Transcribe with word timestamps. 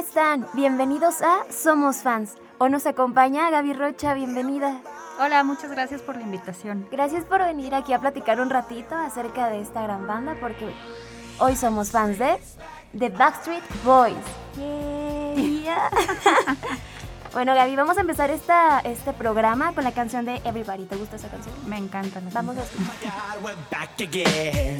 Están? 0.00 0.46
Bienvenidos 0.54 1.20
a 1.20 1.44
Somos 1.52 1.98
Fans. 1.98 2.32
Hoy 2.56 2.70
nos 2.70 2.86
acompaña 2.86 3.50
Gaby 3.50 3.74
Rocha, 3.74 4.14
bienvenida. 4.14 4.80
Hola, 5.20 5.44
muchas 5.44 5.70
gracias 5.70 6.00
por 6.00 6.16
la 6.16 6.22
invitación. 6.22 6.88
Gracias 6.90 7.26
por 7.26 7.44
venir 7.44 7.74
aquí 7.74 7.92
a 7.92 7.98
platicar 7.98 8.40
un 8.40 8.48
ratito 8.48 8.94
acerca 8.94 9.50
de 9.50 9.60
esta 9.60 9.82
gran 9.82 10.06
banda 10.06 10.36
porque 10.40 10.74
hoy 11.38 11.54
somos 11.54 11.90
fans 11.90 12.18
de 12.18 12.40
The 12.98 13.10
Backstreet 13.10 13.62
Boys. 13.84 14.16
Yeah. 14.56 15.90
bueno, 17.34 17.54
Gaby, 17.54 17.76
vamos 17.76 17.98
a 17.98 18.00
empezar 18.00 18.30
esta, 18.30 18.80
este 18.80 19.12
programa 19.12 19.74
con 19.74 19.84
la 19.84 19.92
canción 19.92 20.24
de 20.24 20.36
Everybody. 20.44 20.86
¿Te 20.86 20.96
gusta 20.96 21.16
esa 21.16 21.28
canción? 21.28 21.54
Me 21.66 21.76
encanta. 21.76 22.22
la 22.22 22.30
Vamos 22.30 22.56
a 22.56 22.62
escuchar. 22.62 23.38
we're 23.42 23.54
back 23.70 24.00
again. 24.00 24.78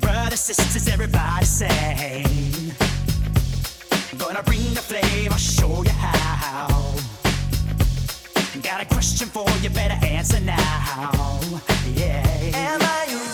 Brothers, 0.00 0.40
sisters, 0.40 0.86
everybody 0.86 1.46
sing. 1.46 2.89
Gonna 4.32 4.44
bring 4.44 4.74
the 4.74 4.80
flame, 4.80 5.32
I'll 5.32 5.38
show 5.38 5.82
you 5.82 5.90
how. 5.90 6.68
Got 8.62 8.80
a 8.80 8.84
question 8.84 9.26
for 9.26 9.44
you, 9.60 9.70
better 9.70 10.06
answer 10.06 10.38
now. 10.38 11.40
Yeah. 11.96 12.22
Am 12.54 12.80
I 12.80 13.29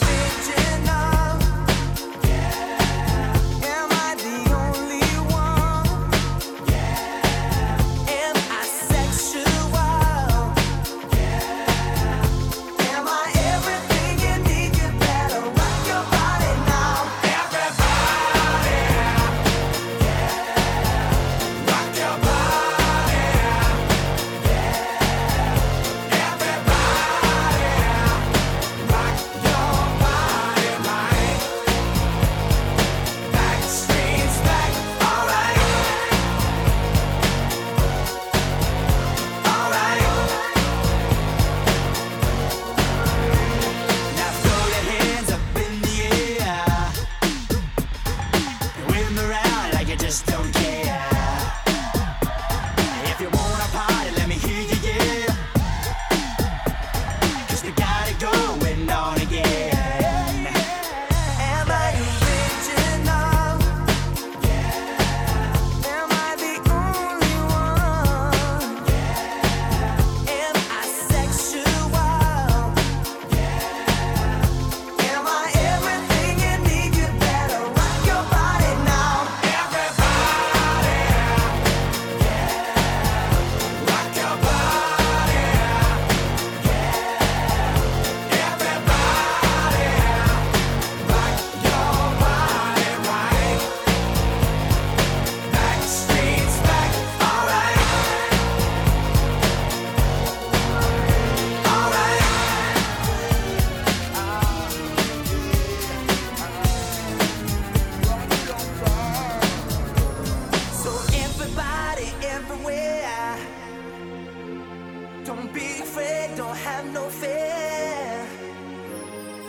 don't 116.37 116.57
have 116.57 116.85
no 116.93 117.09
fear. 117.09 118.27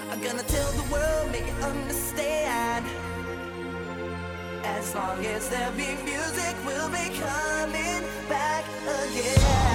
I'm 0.10 0.22
gonna 0.22 0.44
tell 0.44 0.72
the 0.72 0.94
world, 0.94 1.32
make 1.34 1.44
it 1.44 1.62
understand. 1.62 2.86
As 4.64 4.96
long 4.96 5.26
as 5.26 5.50
there 5.50 5.72
be 5.72 5.96
music, 6.06 6.56
we'll 6.66 6.90
be 6.90 7.10
coming 7.20 8.04
back 8.30 8.64
again 9.04 9.67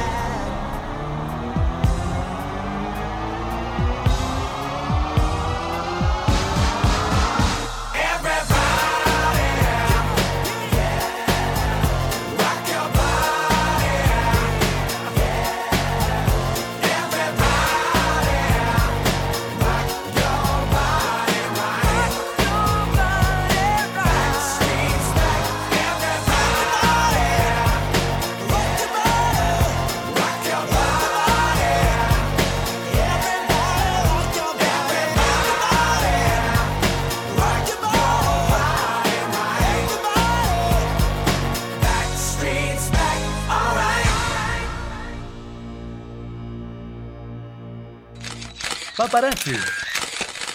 Paparazzi. 49.13 49.53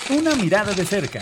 Una 0.09 0.33
mirada 0.35 0.73
de 0.73 0.83
cerca. 0.83 1.19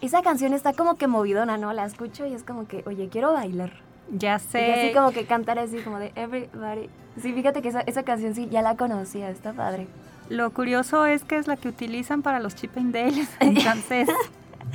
Esa 0.00 0.22
canción 0.22 0.54
está 0.54 0.72
como 0.72 0.96
que 0.96 1.06
movidona, 1.06 1.56
¿no? 1.56 1.72
La 1.72 1.84
escucho 1.86 2.26
y 2.26 2.34
es 2.34 2.42
como 2.42 2.66
que, 2.66 2.82
oye, 2.86 3.08
quiero 3.08 3.32
bailar. 3.32 3.74
Ya 4.10 4.30
Y 4.32 4.34
así 4.34 4.48
sé. 4.50 4.90
como 4.92 5.12
que 5.12 5.24
cantar 5.26 5.60
así 5.60 5.78
como 5.82 6.00
de 6.00 6.10
everybody. 6.16 6.90
Sí, 7.22 7.32
fíjate 7.32 7.62
que 7.62 7.68
esa, 7.68 7.82
esa 7.82 8.02
canción 8.02 8.34
sí 8.34 8.48
ya 8.50 8.60
la 8.60 8.76
conocía, 8.76 9.30
está 9.30 9.52
padre. 9.52 9.86
Lo 10.28 10.50
curioso 10.50 11.06
es 11.06 11.22
que 11.22 11.36
es 11.36 11.46
la 11.46 11.56
que 11.56 11.68
utilizan 11.68 12.22
para 12.22 12.40
los 12.40 12.56
Chip 12.56 12.76
and 12.76 12.92
Dales. 12.92 13.28
Entonces, 13.40 14.08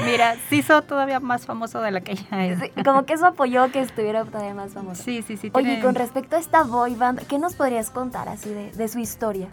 mira, 0.06 0.36
se 0.50 0.58
hizo 0.58 0.82
todavía 0.82 1.20
más 1.20 1.46
famoso 1.46 1.82
de 1.82 1.92
la 1.92 2.02
que 2.02 2.16
ya 2.16 2.46
es. 2.46 2.60
Sí, 2.60 2.84
como 2.84 3.06
que 3.06 3.14
eso 3.14 3.26
apoyó 3.26 3.72
que 3.72 3.82
estuviera 3.82 4.26
todavía 4.26 4.54
más 4.54 4.74
famosa. 4.74 5.04
Sí, 5.04 5.22
sí, 5.22 5.38
sí. 5.38 5.52
Oye, 5.54 5.76
y 5.76 5.82
con 5.82 5.96
respecto 5.96 6.36
a 6.36 6.40
esta 6.40 6.64
boy 6.64 6.96
band, 6.96 7.26
¿qué 7.28 7.40
nos 7.40 7.56
podrías 7.56 7.90
contar 7.90 8.30
así 8.30 8.50
de, 8.50 8.72
de 8.72 8.88
su 8.88 9.00
historia? 9.00 9.50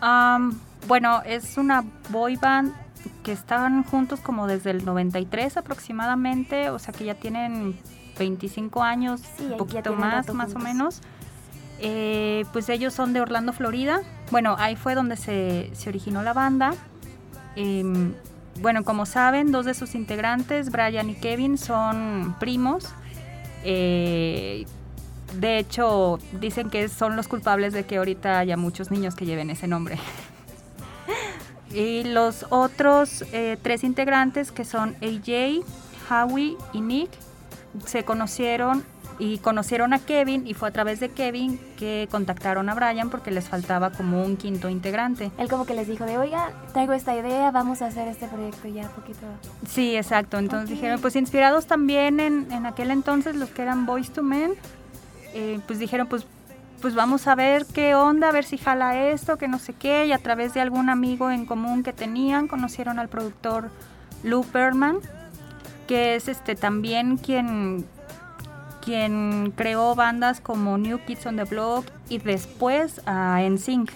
Am, 0.00 0.58
bueno, 0.86 1.22
es 1.24 1.56
una 1.56 1.84
boy 2.10 2.36
band 2.36 2.72
que 3.22 3.32
estaban 3.32 3.84
juntos 3.84 4.20
como 4.20 4.46
desde 4.46 4.70
el 4.70 4.84
93 4.84 5.56
aproximadamente, 5.56 6.70
o 6.70 6.78
sea 6.78 6.92
que 6.92 7.04
ya 7.04 7.14
tienen 7.14 7.78
25 8.18 8.82
años, 8.82 9.20
Sí, 9.36 9.44
un 9.50 9.56
poquito 9.56 9.94
más, 9.94 10.32
más 10.34 10.54
o 10.54 10.58
menos. 10.58 11.00
Eh, 11.80 12.44
pues 12.52 12.68
ellos 12.68 12.94
son 12.94 13.12
de 13.12 13.20
Orlando, 13.20 13.52
Florida. 13.52 14.02
Bueno, 14.30 14.54
ahí 14.58 14.76
fue 14.76 14.94
donde 14.94 15.16
se, 15.16 15.70
se 15.74 15.88
originó 15.88 16.22
la 16.22 16.32
banda. 16.32 16.74
Em, 17.56 18.14
bueno, 18.60 18.84
como 18.84 19.06
saben, 19.06 19.52
dos 19.52 19.64
de 19.64 19.74
sus 19.74 19.94
integrantes, 19.94 20.70
Brian 20.70 21.10
y 21.10 21.14
Kevin, 21.14 21.58
son 21.58 22.36
primos. 22.38 22.86
Eh, 23.64 24.66
de 25.34 25.58
hecho, 25.58 26.18
dicen 26.40 26.68
que 26.68 26.88
son 26.88 27.16
los 27.16 27.28
culpables 27.28 27.72
de 27.72 27.84
que 27.84 27.96
ahorita 27.96 28.38
haya 28.38 28.56
muchos 28.56 28.90
niños 28.90 29.14
que 29.14 29.24
lleven 29.24 29.50
ese 29.50 29.66
nombre. 29.66 29.98
y 31.74 32.04
los 32.04 32.46
otros 32.50 33.24
eh, 33.32 33.56
tres 33.62 33.84
integrantes, 33.84 34.52
que 34.52 34.64
son 34.64 34.94
AJ, 35.02 35.64
Howie 36.10 36.56
y 36.72 36.80
Nick, 36.80 37.10
se 37.86 38.04
conocieron 38.04 38.84
y 39.22 39.38
conocieron 39.38 39.92
a 39.92 40.00
Kevin 40.00 40.48
y 40.48 40.54
fue 40.54 40.68
a 40.68 40.72
través 40.72 40.98
de 40.98 41.08
Kevin 41.08 41.60
que 41.78 42.08
contactaron 42.10 42.68
a 42.68 42.74
Brian 42.74 43.08
porque 43.08 43.30
les 43.30 43.48
faltaba 43.48 43.90
como 43.92 44.20
un 44.20 44.36
quinto 44.36 44.68
integrante. 44.68 45.30
Él 45.38 45.48
como 45.48 45.64
que 45.64 45.74
les 45.74 45.86
dijo 45.86 46.04
de, 46.06 46.18
oiga, 46.18 46.50
traigo 46.72 46.92
esta 46.92 47.14
idea, 47.14 47.52
vamos 47.52 47.82
a 47.82 47.86
hacer 47.86 48.08
este 48.08 48.26
proyecto 48.26 48.66
ya 48.66 48.88
poquito. 48.88 49.20
Sí, 49.64 49.96
exacto. 49.96 50.38
Entonces 50.38 50.70
dijeron, 50.70 51.00
pues 51.00 51.14
inspirados 51.14 51.66
también 51.66 52.18
en, 52.18 52.50
en 52.50 52.66
aquel 52.66 52.90
entonces 52.90 53.36
los 53.36 53.50
que 53.50 53.62
eran 53.62 53.86
Boys 53.86 54.10
to 54.10 54.24
Men, 54.24 54.54
eh, 55.34 55.60
pues 55.68 55.78
dijeron, 55.78 56.08
pues, 56.08 56.26
pues 56.80 56.96
vamos 56.96 57.28
a 57.28 57.36
ver 57.36 57.64
qué 57.72 57.94
onda, 57.94 58.30
a 58.30 58.32
ver 58.32 58.42
si 58.44 58.58
jala 58.58 59.06
esto, 59.06 59.38
que 59.38 59.46
no 59.46 59.60
sé 59.60 59.72
qué. 59.72 60.04
Y 60.06 60.10
a 60.10 60.18
través 60.18 60.52
de 60.52 60.60
algún 60.60 60.90
amigo 60.90 61.30
en 61.30 61.46
común 61.46 61.84
que 61.84 61.92
tenían, 61.92 62.48
conocieron 62.48 62.98
al 62.98 63.08
productor 63.08 63.70
Lou 64.24 64.42
Perlman, 64.42 64.96
que 65.86 66.16
es 66.16 66.26
este 66.26 66.56
también 66.56 67.18
quien 67.18 67.86
quien 68.84 69.52
creó 69.56 69.94
bandas 69.94 70.40
como 70.40 70.76
New 70.78 70.98
Kids 71.06 71.26
on 71.26 71.36
the 71.36 71.44
Block 71.44 71.86
y 72.08 72.18
después 72.18 73.00
a 73.06 73.40
NSYNC. 73.40 73.90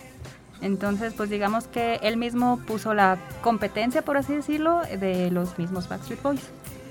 Entonces, 0.62 1.12
pues 1.14 1.28
digamos 1.28 1.66
que 1.66 1.96
él 2.02 2.16
mismo 2.16 2.58
puso 2.66 2.94
la 2.94 3.18
competencia, 3.42 4.02
por 4.02 4.16
así 4.16 4.34
decirlo, 4.34 4.80
de 4.98 5.30
los 5.30 5.58
mismos 5.58 5.88
Backstreet 5.88 6.22
Boys. 6.22 6.40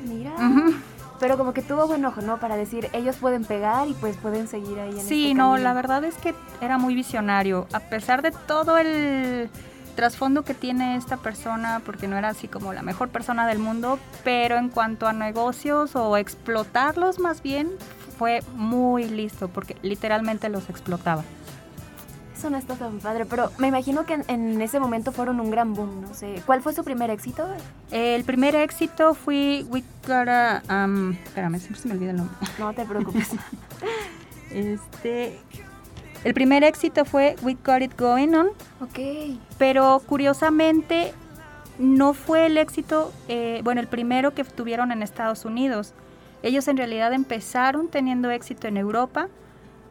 Mira. 0.07 0.33
Pero 1.19 1.37
como 1.37 1.53
que 1.53 1.61
tuvo 1.61 1.87
buen 1.87 2.05
ojo, 2.05 2.21
¿no? 2.21 2.39
Para 2.39 2.57
decir, 2.57 2.89
ellos 2.93 3.15
pueden 3.15 3.45
pegar 3.45 3.87
y 3.87 3.93
pues 3.93 4.17
pueden 4.17 4.47
seguir 4.47 4.77
ahí 4.79 4.91
en 4.91 4.99
Sí, 4.99 5.27
este 5.27 5.33
no, 5.35 5.51
camino. 5.51 5.63
la 5.63 5.73
verdad 5.73 6.03
es 6.03 6.13
que 6.15 6.35
era 6.61 6.77
muy 6.77 6.93
visionario. 6.93 7.67
A 7.73 7.79
pesar 7.79 8.21
de 8.21 8.31
todo 8.31 8.77
el 8.77 9.49
trasfondo 9.95 10.43
que 10.43 10.53
tiene 10.53 10.95
esta 10.95 11.17
persona, 11.17 11.81
porque 11.85 12.07
no 12.07 12.17
era 12.17 12.29
así 12.29 12.47
como 12.47 12.73
la 12.73 12.81
mejor 12.81 13.09
persona 13.09 13.47
del 13.47 13.59
mundo, 13.59 13.99
pero 14.23 14.57
en 14.57 14.69
cuanto 14.69 15.07
a 15.07 15.13
negocios 15.13 15.95
o 15.95 16.17
explotarlos 16.17 17.19
más 17.19 17.41
bien, 17.41 17.71
fue 18.17 18.43
muy 18.55 19.05
listo, 19.05 19.47
porque 19.47 19.75
literalmente 19.81 20.49
los 20.49 20.69
explotaba. 20.69 21.23
Eso 22.37 22.49
no 22.49 22.57
está 22.57 22.75
tan 22.75 22.99
padre, 22.99 23.25
pero 23.25 23.49
me 23.59 23.67
imagino 23.67 24.05
que 24.05 24.13
en, 24.13 24.23
en 24.27 24.61
ese 24.61 24.79
momento 24.79 25.13
fueron 25.13 25.39
un 25.39 25.49
gran 25.49 25.73
boom, 25.73 26.01
no 26.01 26.13
sé. 26.13 26.41
¿Cuál 26.45 26.61
fue 26.61 26.73
su 26.73 26.83
primer 26.83 27.09
éxito? 27.09 27.47
El 27.91 28.25
primer 28.25 28.55
éxito 28.55 29.13
fue 29.13 29.63
We 29.69 29.83
Gotta... 30.05 30.61
um, 30.69 31.11
espérame, 31.11 31.59
siempre 31.59 31.81
se 31.81 31.87
me 31.87 31.93
olvida 31.93 32.11
el 32.11 32.17
nombre. 32.17 32.35
No 32.59 32.73
te 32.73 32.85
preocupes. 32.85 33.29
Este... 34.51 35.37
El 36.25 36.33
primer 36.33 36.63
éxito 36.63 37.05
fue 37.05 37.35
We 37.43 37.55
Got 37.63 37.83
It 37.83 37.97
Going 37.99 38.33
On, 38.33 38.47
ok. 38.81 38.99
pero 39.59 40.01
curiosamente 40.07 41.13
no 41.77 42.13
fue 42.13 42.47
el 42.47 42.57
éxito, 42.57 43.13
eh, 43.27 43.61
bueno, 43.63 43.79
el 43.79 43.87
primero 43.87 44.33
que 44.33 44.43
tuvieron 44.43 44.91
en 44.91 45.03
Estados 45.03 45.45
Unidos. 45.45 45.93
Ellos 46.41 46.67
en 46.67 46.77
realidad 46.77 47.13
empezaron 47.13 47.89
teniendo 47.89 48.31
éxito 48.31 48.67
en 48.67 48.77
Europa, 48.77 49.27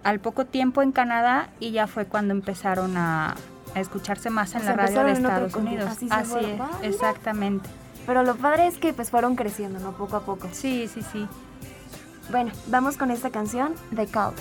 al 0.03 0.19
poco 0.21 0.45
tiempo 0.45 0.83
en 0.83 0.91
Canadá 0.93 1.49
y 1.61 1.71
ya 1.71 1.87
fue 1.87 2.05
cuando 2.05 2.35
empezaron 2.35 2.97
a, 2.97 3.37
a 3.75 3.81
escucharse 3.81 4.29
más 4.29 4.55
en 4.55 4.63
O 4.63 4.65
la 4.65 4.73
radio 4.75 5.05
de 5.05 5.13
Estados 5.13 5.55
Unidos. 5.55 5.89
así 5.89 6.09
Así 6.11 6.39
es, 6.45 6.61
Ah, 6.61 6.69
exactamente. 6.83 7.71
Pero 8.07 8.23
lo 8.25 8.35
padre 8.35 8.67
es 8.67 8.77
que 8.77 8.93
pues 8.93 9.09
fueron 9.11 9.35
creciendo, 9.37 9.79
¿no? 9.79 9.93
Poco 9.93 10.17
a 10.17 10.21
poco. 10.25 10.49
Sí, 10.53 10.89
sí, 10.93 11.01
sí. 11.13 11.27
Bueno, 12.31 12.51
vamos 12.67 12.97
con 12.97 13.11
esta 13.13 13.31
canción, 13.31 13.73
The 13.95 14.07
Call. 14.09 14.35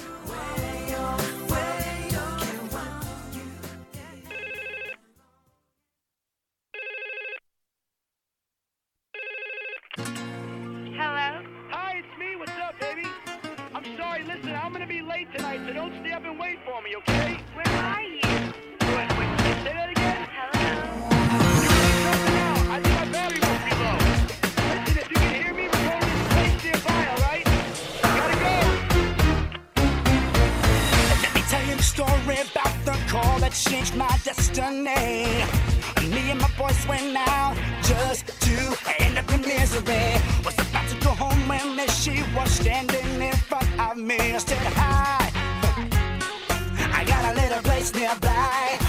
Changed 33.53 33.95
my 33.95 34.09
destiny. 34.23 35.27
Me 36.09 36.31
and 36.31 36.41
my 36.41 36.50
boys 36.57 36.88
went 36.88 37.15
out 37.15 37.55
just 37.83 38.25
to 38.41 38.75
end 39.00 39.17
up 39.17 39.31
in 39.31 39.41
misery. 39.41 40.15
Was 40.44 40.57
about 40.57 40.89
to 40.89 40.95
go 41.03 41.11
home 41.11 41.47
when 41.47 41.75
there 41.75 41.88
she 41.88 42.23
was 42.35 42.51
standing 42.51 43.21
in 43.21 43.33
front 43.33 43.69
of 43.79 43.97
me. 43.97 44.17
I 44.17 44.38
said, 44.39 44.57
Hi, 44.75 45.31
I 46.94 47.03
got 47.05 47.31
a 47.31 47.41
little 47.41 47.61
place 47.61 47.94
nearby. 47.94 48.82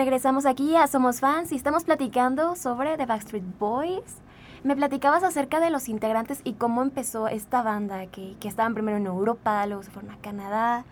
Regresamos 0.00 0.44
aquí 0.44 0.76
a 0.76 0.86
Somos 0.88 1.20
Fans 1.20 1.52
y 1.52 1.56
estamos 1.56 1.84
platicando 1.84 2.54
sobre 2.54 2.98
The 2.98 3.06
Backstreet 3.06 3.58
Boys. 3.58 4.02
Me 4.62 4.76
platicabas 4.76 5.22
acerca 5.22 5.58
de 5.58 5.70
los 5.70 5.88
integrantes 5.88 6.42
y 6.44 6.52
cómo 6.52 6.82
empezó 6.82 7.28
esta 7.28 7.62
banda, 7.62 8.04
que, 8.08 8.36
que 8.38 8.46
estaban 8.46 8.74
primero 8.74 8.98
en 8.98 9.06
Europa, 9.06 9.64
luego 9.66 9.82
se 9.82 9.90
fueron 9.90 10.10
a 10.10 10.18
Canadá. 10.18 10.84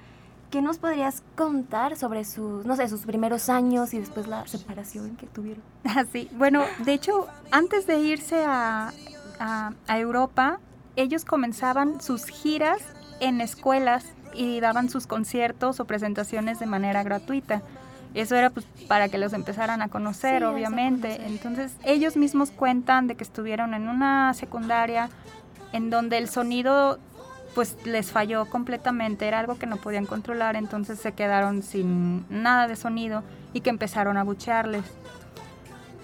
¿Qué 0.51 0.63
nos 0.63 0.79
podrías 0.79 1.23
contar 1.37 1.97
sobre 1.97 2.25
sus, 2.25 2.65
no 2.65 2.77
sé, 2.77 2.89
sus 2.89 3.03
primeros 3.03 3.51
años 3.51 3.93
y 3.93 3.99
después 3.99 4.27
la 4.27 4.47
separación 4.47 5.17
que 5.17 5.27
tuvieron? 5.27 5.63
Así, 5.85 6.31
bueno, 6.33 6.63
de 6.87 6.95
hecho, 6.95 7.27
antes 7.51 7.87
de 7.87 7.99
irse 7.99 8.43
a, 8.47 8.91
a- 9.39 9.73
a 9.87 9.99
Europa, 9.99 10.61
ellos 10.97 11.27
comenzaban 11.27 12.01
sus 12.01 12.25
giras 12.25 12.81
en 13.21 13.43
escuelas 13.43 14.07
y 14.33 14.61
daban 14.61 14.89
sus 14.89 15.07
conciertos 15.07 15.79
o 15.79 15.85
presentaciones 15.85 16.59
de 16.59 16.65
manera 16.65 17.03
gratuita. 17.03 17.61
Eso 18.15 18.37
era 18.37 18.51
pues 18.51 18.65
para 18.89 19.09
que 19.09 19.19
los 19.19 19.33
empezaran 19.33 19.83
a 19.83 19.89
conocer, 19.89 20.39
Sí, 20.41 20.45
obviamente. 20.45 21.09
conocer. 21.09 21.27
Entonces, 21.27 21.77
ellos 21.85 22.17
mismos 22.17 22.51
cuentan 22.51 23.09
de 23.09 23.17
que 23.17 23.25
estuvieron 23.25 23.75
en 23.75 23.89
una 23.89 24.33
secundaria 24.35 25.11
en 25.73 25.91
donde 25.91 26.19
el 26.19 26.29
sonido 26.29 26.99
pues 27.55 27.77
les 27.85 28.11
falló 28.11 28.47
completamente, 28.47 29.29
era 29.29 29.39
algo 29.39 29.59
que 29.59 29.67
no 29.67 29.77
podían 29.77 30.07
controlar, 30.07 30.57
entonces 30.57 30.99
se 30.99 31.13
quedaron 31.13 31.63
sin 31.63 32.25
nada 32.29 32.67
de 32.67 32.75
sonido 32.75 33.23
y 33.53 33.61
que 33.61 33.71
empezaron 33.71 34.17
a 34.17 34.25
buchearles. 34.25 34.85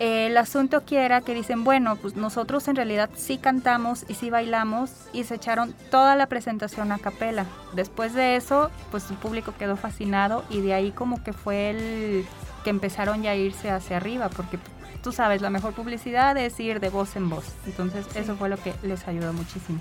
El 0.00 0.34
asunto 0.38 0.78
aquí 0.78 0.96
era 0.96 1.20
que 1.20 1.34
dicen, 1.34 1.62
bueno, 1.62 1.96
pues 1.96 2.16
nosotros 2.16 2.66
en 2.68 2.76
realidad 2.76 3.10
sí 3.14 3.36
cantamos 3.36 4.06
y 4.08 4.14
sí 4.14 4.30
bailamos 4.30 4.90
y 5.12 5.24
se 5.24 5.34
echaron 5.34 5.74
toda 5.90 6.16
la 6.16 6.24
presentación 6.26 6.90
a 6.90 6.98
capela. 6.98 7.44
Después 7.74 8.14
de 8.14 8.36
eso, 8.36 8.70
pues 8.90 9.02
su 9.02 9.14
público 9.16 9.52
quedó 9.58 9.76
fascinado 9.76 10.42
y 10.48 10.62
de 10.62 10.72
ahí 10.72 10.90
como 10.90 11.22
que 11.22 11.34
fue 11.34 11.68
el 11.68 12.26
que 12.64 12.70
empezaron 12.70 13.22
ya 13.22 13.32
a 13.32 13.34
irse 13.36 13.70
hacia 13.70 13.98
arriba, 13.98 14.30
porque 14.30 14.58
tú 15.02 15.12
sabes, 15.12 15.42
la 15.42 15.50
mejor 15.50 15.74
publicidad 15.74 16.34
es 16.38 16.58
ir 16.58 16.80
de 16.80 16.88
voz 16.88 17.14
en 17.16 17.28
voz. 17.28 17.44
Entonces 17.66 18.06
eso 18.14 18.36
fue 18.36 18.48
lo 18.48 18.56
que 18.56 18.72
les 18.82 19.06
ayudó 19.06 19.34
muchísimo. 19.34 19.80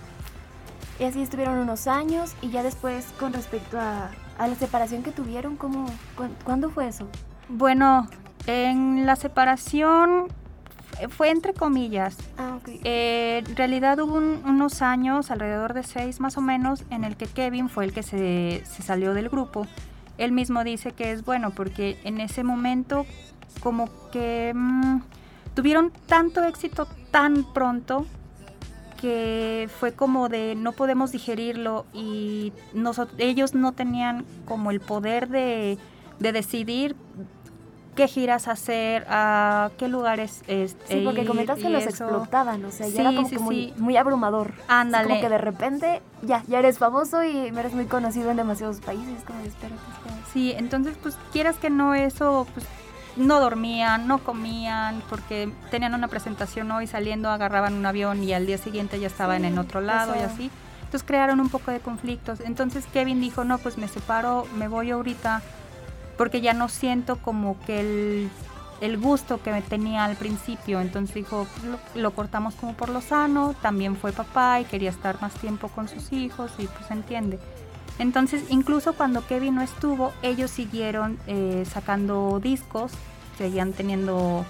Y 0.99 1.05
así 1.05 1.21
estuvieron 1.21 1.59
unos 1.59 1.87
años 1.87 2.33
y 2.41 2.49
ya 2.49 2.61
después 2.61 3.05
con 3.17 3.31
respecto 3.31 3.79
a, 3.79 4.11
a 4.37 4.47
la 4.49 4.55
separación 4.55 5.01
que 5.01 5.11
tuvieron, 5.11 5.55
¿cómo, 5.55 5.85
cuán- 6.17 6.35
¿cuándo 6.43 6.69
fue 6.69 6.89
eso? 6.89 7.07
Bueno, 7.47 8.09
en 8.47 9.05
la 9.05 9.15
separación 9.15 10.27
eh, 10.99 11.07
fue 11.07 11.29
entre 11.29 11.53
comillas. 11.53 12.17
Ah. 12.37 12.57
Eh, 12.83 13.43
en 13.47 13.55
realidad 13.55 13.99
hubo 13.99 14.15
un- 14.15 14.41
unos 14.45 14.81
años, 14.81 15.31
alrededor 15.31 15.73
de 15.73 15.83
seis 15.83 16.19
más 16.19 16.37
o 16.37 16.41
menos, 16.41 16.83
en 16.89 17.03
el 17.03 17.15
que 17.15 17.27
Kevin 17.27 17.69
fue 17.69 17.85
el 17.85 17.93
que 17.93 18.03
se, 18.03 18.63
se 18.65 18.81
salió 18.83 19.13
del 19.13 19.29
grupo. 19.29 19.65
Él 20.17 20.31
mismo 20.33 20.63
dice 20.63 20.91
que 20.91 21.11
es 21.11 21.23
bueno 21.23 21.51
porque 21.51 21.97
en 22.03 22.19
ese 22.19 22.43
momento 22.43 23.05
como 23.61 23.87
que 24.11 24.51
mm, 24.53 24.99
tuvieron 25.53 25.91
tanto 26.07 26.43
éxito 26.43 26.87
tan 27.11 27.45
pronto 27.53 28.05
que 28.99 29.69
fue 29.79 29.93
como 29.93 30.27
de 30.27 30.55
no 30.55 30.73
podemos 30.73 31.11
digerirlo 31.13 31.85
y 31.93 32.51
ellos 33.17 33.55
no 33.55 33.71
tenían 33.71 34.25
como 34.45 34.71
el 34.71 34.81
poder 34.81 35.29
de, 35.29 35.77
de 36.19 36.31
decidir 36.33 36.97
qué 37.99 38.07
giras 38.07 38.47
hacer, 38.47 39.05
a 39.09 39.71
qué 39.77 39.89
lugares 39.89 40.41
este, 40.47 40.99
Sí, 40.99 41.01
porque 41.03 41.25
comentas 41.25 41.59
que 41.59 41.69
los 41.69 41.83
eso. 41.83 42.05
explotaban, 42.05 42.63
o 42.63 42.71
sea, 42.71 42.87
ya 42.87 43.01
era 43.01 43.13
como 43.13 43.27
sí, 43.27 43.35
que 43.35 43.41
muy, 43.41 43.55
sí. 43.55 43.73
muy 43.75 43.97
abrumador. 43.97 44.53
Ándale. 44.69 45.09
Como 45.09 45.19
que 45.19 45.27
de 45.27 45.37
repente 45.37 46.01
ya, 46.21 46.41
ya 46.47 46.59
eres 46.59 46.77
famoso 46.77 47.25
y 47.25 47.47
eres 47.47 47.73
muy 47.73 47.87
conocido 47.87 48.31
en 48.31 48.37
demasiados 48.37 48.79
países, 48.79 49.21
como 49.27 49.41
espérate, 49.41 49.81
espérate. 49.91 50.21
Sí, 50.31 50.53
entonces 50.55 50.95
pues 51.01 51.17
quieras 51.33 51.57
que 51.57 51.69
no 51.69 51.93
eso, 51.93 52.47
pues 52.53 52.65
no 53.17 53.41
dormían, 53.41 54.07
no 54.07 54.19
comían, 54.19 55.03
porque 55.09 55.51
tenían 55.69 55.93
una 55.93 56.07
presentación 56.07 56.71
hoy 56.71 56.87
saliendo, 56.87 57.29
agarraban 57.29 57.73
un 57.73 57.85
avión 57.85 58.23
y 58.23 58.31
al 58.31 58.45
día 58.45 58.57
siguiente 58.57 58.97
ya 59.01 59.07
estaban 59.07 59.43
en 59.43 59.57
otro 59.59 59.81
lado 59.81 60.15
y 60.15 60.19
así. 60.19 60.49
Entonces 60.85 61.05
crearon 61.05 61.41
un 61.41 61.49
poco 61.49 61.71
de 61.71 61.81
conflictos. 61.81 62.39
Entonces 62.39 62.85
Kevin 62.93 63.19
dijo, 63.19 63.43
no, 63.43 63.57
pues 63.57 63.77
me 63.77 63.89
separo, 63.89 64.45
me 64.55 64.69
voy 64.69 64.91
ahorita, 64.91 65.41
porque 66.19 66.41
ya 66.41 66.53
no 66.53 66.67
siento 66.67 67.15
como 67.15 67.57
que 67.61 67.79
el, 67.79 68.29
el 68.81 68.97
gusto 68.97 69.41
que 69.41 69.53
tenía 69.61 70.03
al 70.03 70.17
principio. 70.17 70.81
Entonces 70.81 71.15
dijo, 71.15 71.47
lo, 71.63 72.01
lo 72.01 72.11
cortamos 72.11 72.55
como 72.55 72.73
por 72.73 72.89
lo 72.89 72.99
sano, 72.99 73.55
también 73.61 73.95
fue 73.95 74.11
papá 74.11 74.59
y 74.59 74.65
quería 74.65 74.89
estar 74.89 75.21
más 75.21 75.33
tiempo 75.35 75.69
con 75.69 75.87
sus 75.87 76.11
hijos 76.11 76.51
y 76.57 76.67
pues 76.67 76.91
entiende. 76.91 77.39
Entonces, 77.99 78.43
incluso 78.49 78.91
cuando 78.95 79.25
Kevin 79.27 79.55
no 79.55 79.61
estuvo, 79.61 80.11
ellos 80.21 80.51
siguieron 80.51 81.17
eh, 81.25 81.63
sacando 81.65 82.41
discos, 82.43 82.91
seguían 83.37 83.71
teniendo 83.71 84.43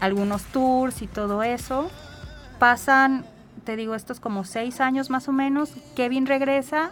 algunos 0.00 0.42
tours 0.46 1.02
y 1.02 1.06
todo 1.06 1.44
eso. 1.44 1.88
Pasan, 2.58 3.24
te 3.62 3.76
digo, 3.76 3.94
estos 3.94 4.18
como 4.18 4.42
seis 4.42 4.80
años 4.80 5.08
más 5.08 5.28
o 5.28 5.32
menos. 5.32 5.70
Kevin 5.94 6.26
regresa 6.26 6.90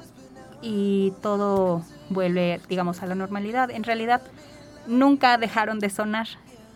y 0.62 1.12
todo 1.20 1.82
vuelve, 2.10 2.60
digamos, 2.68 3.02
a 3.02 3.06
la 3.06 3.14
normalidad. 3.14 3.70
En 3.70 3.84
realidad, 3.84 4.22
nunca 4.86 5.38
dejaron 5.38 5.78
de 5.78 5.90
sonar. 5.90 6.26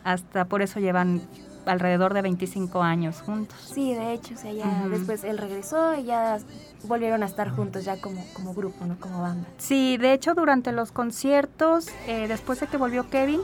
Hasta 0.05 0.45
por 0.47 0.63
eso 0.63 0.81
llevan 0.81 1.23
alrededor 1.67 2.15
de 2.15 2.23
25 2.23 2.83
años 2.83 3.21
juntos. 3.21 3.59
Sí, 3.75 3.93
de 3.95 4.13
hecho, 4.13 4.35
o 4.35 4.39
sea, 4.39 4.53
ya 4.53 4.89
después 4.89 5.23
él 5.25 5.37
regresó 5.39 5.95
y 5.95 6.05
ya 6.05 6.39
volvieron 6.85 7.23
a 7.23 7.27
estar 7.27 7.51
juntos 7.51 7.85
ya 7.85 8.01
como, 8.01 8.25
como 8.33 8.55
grupo, 8.55 8.87
¿no? 8.87 8.99
Como 8.99 9.21
banda. 9.21 9.47
Sí, 9.59 9.97
de 9.99 10.13
hecho 10.15 10.35
durante 10.35 10.73
los 10.73 10.93
conciertos, 10.93 11.89
eh, 12.07 12.27
después 12.29 12.61
de 12.61 12.69
que 12.69 12.77
volvió 12.79 13.11
Kevin, 13.11 13.41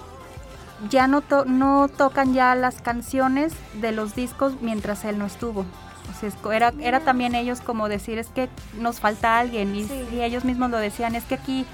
ya 0.88 1.06
no, 1.06 1.20
to- 1.20 1.44
no 1.44 1.88
tocan 1.88 2.32
ya 2.32 2.54
las 2.54 2.80
canciones 2.80 3.52
de 3.80 3.92
los 3.92 4.14
discos 4.14 4.54
mientras 4.62 5.04
él 5.04 5.18
no 5.18 5.26
estuvo. 5.26 5.66
O 6.10 6.20
sea, 6.20 6.30
era, 6.54 6.72
era 6.80 7.00
también 7.00 7.34
ellos 7.34 7.60
como 7.60 7.88
decir, 7.88 8.18
es 8.18 8.28
que 8.28 8.48
nos 8.78 9.00
falta 9.00 9.38
alguien. 9.38 9.74
Y, 9.74 9.84
Sí. 9.84 10.06
y 10.12 10.20
ellos 10.22 10.44
mismos 10.44 10.70
lo 10.70 10.78
decían, 10.78 11.14
es 11.14 11.24
que 11.24 11.34
aquí 11.34 11.66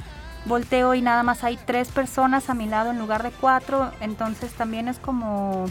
volteo 0.46 0.94
y 0.94 1.02
nada 1.02 1.22
más 1.22 1.44
hay 1.44 1.58
tres 1.58 1.88
personas 1.88 2.48
a 2.48 2.54
mi 2.54 2.66
lado 2.66 2.90
en 2.90 2.98
lugar 2.98 3.22
de 3.22 3.30
cuatro. 3.30 3.90
Entonces 4.00 4.52
también 4.54 4.88
es 4.88 4.98
como, 4.98 5.66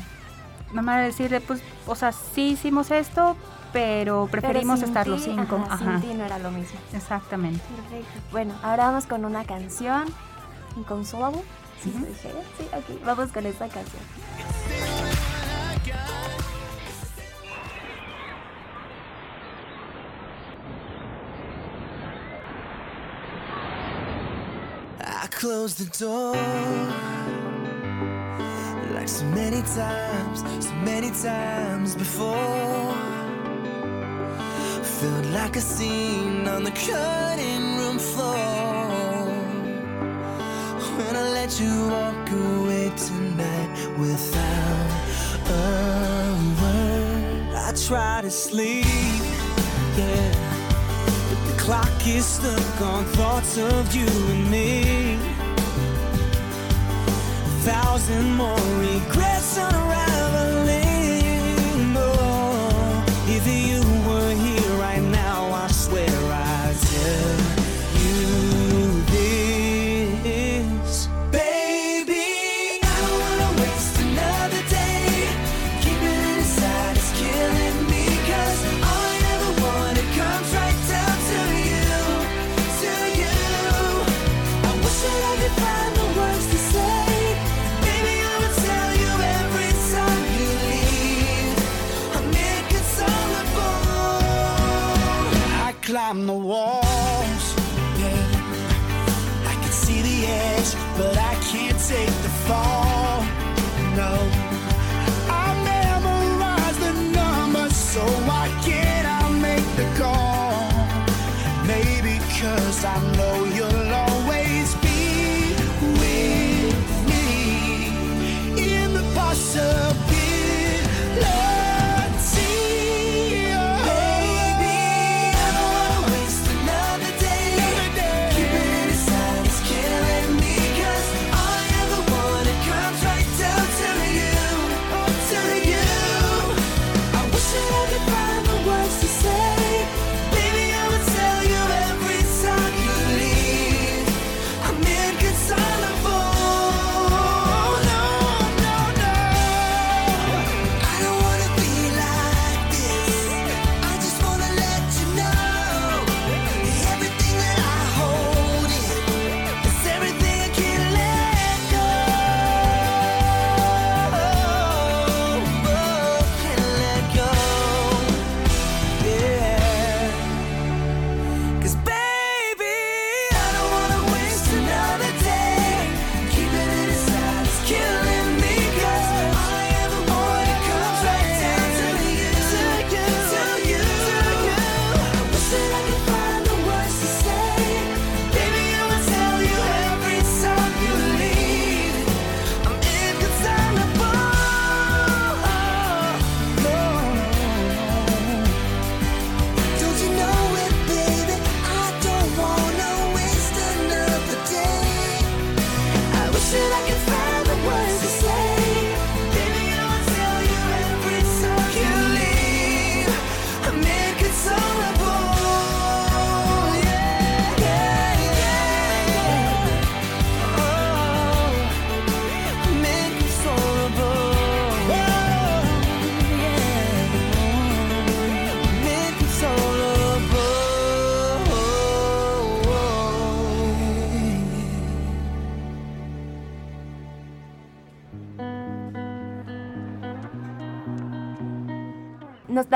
mamá 0.74 1.00
decirle, 1.00 1.42
pues, 1.42 1.62
o 1.88 1.96
sea, 1.96 2.12
sí 2.12 2.50
hicimos 2.51 2.92
esto, 2.92 3.36
pero 3.74 4.28
preferimos 4.32 4.80
Pero 4.80 4.88
estar 4.88 5.08
los 5.08 5.24
cinco. 5.24 5.56
ajá, 5.70 5.74
Ajá, 5.75 6.00
Sin 6.01 6.10
ti 6.10 6.16
no 6.18 6.25
era 6.25 6.38
lo 6.39 6.51
mismo. 6.51 6.80
exactamente. 6.94 7.62
Perfecto. 7.75 8.20
Bueno, 8.32 8.54
ahora 8.63 8.88
vamos 8.88 9.06
con 9.06 9.25
una 9.25 9.44
canción, 9.46 10.06
Inconsolable. 10.78 11.42
¿Sí? 11.84 11.92
Sí, 12.22 12.28
ok. 12.74 13.06
Vamos 13.06 13.32
con 13.32 13.46
esta 13.46 13.68
canción. 13.70 14.04
I 25.39 25.41
closed 25.41 25.77
the 25.77 25.89
door 25.98 26.36
like 28.93 29.08
so 29.08 29.24
many 29.27 29.62
times, 29.62 30.43
so 30.60 30.74
many 30.84 31.12
times 31.12 31.96
before. 31.96 32.93
Felt 35.00 35.25
like 35.27 35.55
a 35.55 35.62
scene 35.62 36.46
on 36.46 36.65
the 36.65 36.72
cutting 36.72 37.77
room 37.77 38.00
floor. 38.00 39.29
When 40.98 41.15
I 41.15 41.29
let 41.31 41.58
you 41.58 41.88
walk 41.88 42.29
away 42.31 42.91
tonight 43.08 43.69
without 43.98 44.91
a 45.48 46.36
word, 46.62 47.55
I 47.55 47.72
try 47.88 48.22
to 48.24 48.29
sleep, 48.31 48.86
yeah. 49.96 50.34
But 51.29 51.41
the 51.50 51.55
clock 51.58 52.05
is 52.05 52.25
stuck 52.25 52.81
on 52.81 53.05
thoughts 53.05 53.58
of 53.58 53.96
you 53.96 54.08
and 54.34 54.51
me. 54.51 54.99
A 57.60 57.62
thousand 57.62 58.36
more 58.38 58.56
regrets 58.80 59.58
unraveling. 59.58 60.29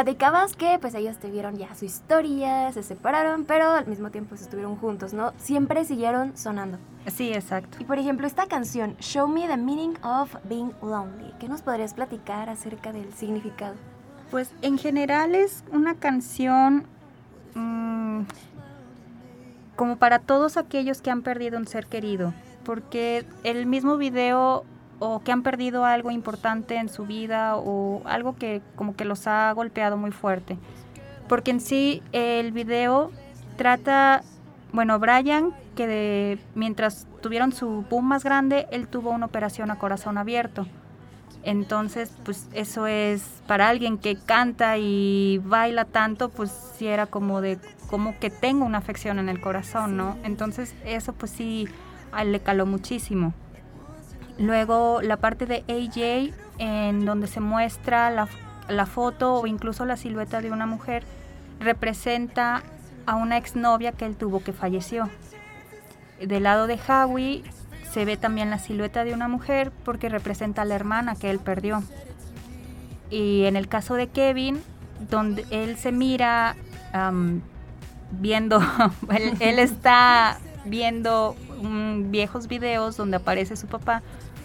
Platicabas 0.03 0.57
que 0.57 0.77
pues 0.81 0.95
ellos 0.95 1.17
tuvieron 1.17 1.55
ya 1.55 1.73
su 1.75 1.85
historia, 1.85 2.69
se 2.73 2.83
separaron, 2.83 3.45
pero 3.45 3.69
al 3.69 3.87
mismo 3.87 4.11
tiempo 4.11 4.35
estuvieron 4.35 4.75
juntos, 4.75 5.13
¿no? 5.13 5.31
Siempre 5.37 5.85
siguieron 5.85 6.35
sonando. 6.35 6.77
Sí, 7.07 7.31
exacto. 7.31 7.77
Y 7.79 7.85
por 7.85 7.97
ejemplo, 7.97 8.27
esta 8.27 8.47
canción, 8.47 8.97
Show 8.99 9.29
Me 9.29 9.47
the 9.47 9.55
Meaning 9.55 9.97
of 10.03 10.35
Being 10.43 10.73
Lonely, 10.81 11.33
¿qué 11.39 11.47
nos 11.47 11.61
podrías 11.61 11.93
platicar 11.93 12.49
acerca 12.49 12.91
del 12.91 13.13
significado? 13.13 13.75
Pues 14.29 14.51
en 14.61 14.77
general 14.77 15.35
es 15.35 15.63
una 15.71 15.95
canción 15.95 16.85
mm, 17.55 18.23
como 19.77 19.95
para 19.95 20.19
todos 20.19 20.57
aquellos 20.57 21.01
que 21.01 21.11
han 21.11 21.21
perdido 21.21 21.57
un 21.57 21.65
ser 21.65 21.87
querido, 21.87 22.33
porque 22.65 23.25
el 23.45 23.65
mismo 23.67 23.95
video 23.95 24.65
o 25.05 25.19
que 25.21 25.33
han 25.33 25.43
perdido 25.43 25.83
algo 25.83 26.11
importante 26.11 26.77
en 26.77 26.87
su 26.87 27.05
vida 27.05 27.57
o 27.57 28.01
algo 28.05 28.37
que 28.37 28.61
como 28.77 28.95
que 28.95 29.03
los 29.03 29.27
ha 29.27 29.51
golpeado 29.51 29.97
muy 29.97 30.11
fuerte. 30.11 30.57
Porque 31.27 31.51
en 31.51 31.59
sí 31.59 32.01
el 32.13 32.53
video 32.53 33.11
trata, 33.57 34.23
bueno, 34.71 34.99
Brian, 34.99 35.53
que 35.75 35.87
de- 35.87 36.39
mientras 36.55 37.05
tuvieron 37.21 37.51
su 37.51 37.83
boom 37.89 38.05
más 38.05 38.23
grande, 38.23 38.65
él 38.71 38.87
tuvo 38.87 39.09
una 39.11 39.25
operación 39.25 39.71
a 39.71 39.77
corazón 39.77 40.17
abierto. 40.17 40.67
Entonces, 41.43 42.09
pues 42.23 42.47
eso 42.53 42.87
es 42.87 43.41
para 43.45 43.67
alguien 43.67 43.97
que 43.97 44.15
canta 44.15 44.77
y 44.77 45.41
baila 45.43 45.83
tanto, 45.83 46.29
pues 46.29 46.49
sí 46.77 46.87
era 46.87 47.07
como 47.07 47.41
de 47.41 47.59
como 47.89 48.17
que 48.19 48.29
tengo 48.29 48.65
una 48.65 48.77
afección 48.77 49.19
en 49.19 49.27
el 49.27 49.41
corazón, 49.41 49.97
¿no? 49.97 50.17
Entonces, 50.23 50.73
eso 50.85 51.11
pues 51.11 51.31
sí 51.31 51.67
le 52.25 52.39
caló 52.39 52.65
muchísimo. 52.65 53.33
Luego 54.37 55.01
la 55.01 55.17
parte 55.17 55.45
de 55.45 55.63
AJ 55.67 56.33
en 56.57 57.05
donde 57.05 57.27
se 57.27 57.39
muestra 57.39 58.09
la, 58.09 58.27
la 58.67 58.85
foto 58.85 59.35
o 59.35 59.47
incluso 59.47 59.85
la 59.85 59.97
silueta 59.97 60.41
de 60.41 60.51
una 60.51 60.65
mujer 60.65 61.03
representa 61.59 62.63
a 63.05 63.15
una 63.15 63.37
exnovia 63.37 63.91
que 63.91 64.05
él 64.05 64.15
tuvo 64.15 64.43
que 64.43 64.53
falleció. 64.53 65.09
Del 66.21 66.43
lado 66.43 66.67
de 66.67 66.79
Howie 66.87 67.43
se 67.91 68.05
ve 68.05 68.17
también 68.17 68.49
la 68.49 68.59
silueta 68.59 69.03
de 69.03 69.13
una 69.13 69.27
mujer 69.27 69.71
porque 69.83 70.09
representa 70.09 70.63
a 70.63 70.65
la 70.65 70.75
hermana 70.75 71.15
que 71.15 71.29
él 71.29 71.39
perdió. 71.39 71.83
Y 73.09 73.45
en 73.45 73.55
el 73.55 73.67
caso 73.67 73.95
de 73.95 74.07
Kevin, 74.07 74.61
donde 75.09 75.45
él 75.51 75.77
se 75.77 75.91
mira 75.91 76.55
am, 76.91 77.41
viendo, 78.11 78.61
él 79.39 79.59
está 79.59 80.39
viendo 80.65 81.35
mm, 81.61 82.11
viejos 82.11 82.47
videos 82.47 82.97
donde 82.97 83.17
aparece 83.17 83.55
su 83.55 83.67
papá 83.67 84.01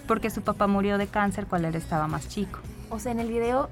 porque 0.07 0.31
su 0.31 0.43
papá 0.43 0.67
murió 0.67 0.99
de 0.99 1.07
cáncer 1.07 1.47
cuando 1.47 1.69
él 1.69 1.75
estaba 1.75 2.07
más 2.09 2.29
chico. 2.29 2.59
O 2.91 2.99
sea, 2.99 3.13
en 3.13 3.21
el 3.21 3.29
video 3.29 3.69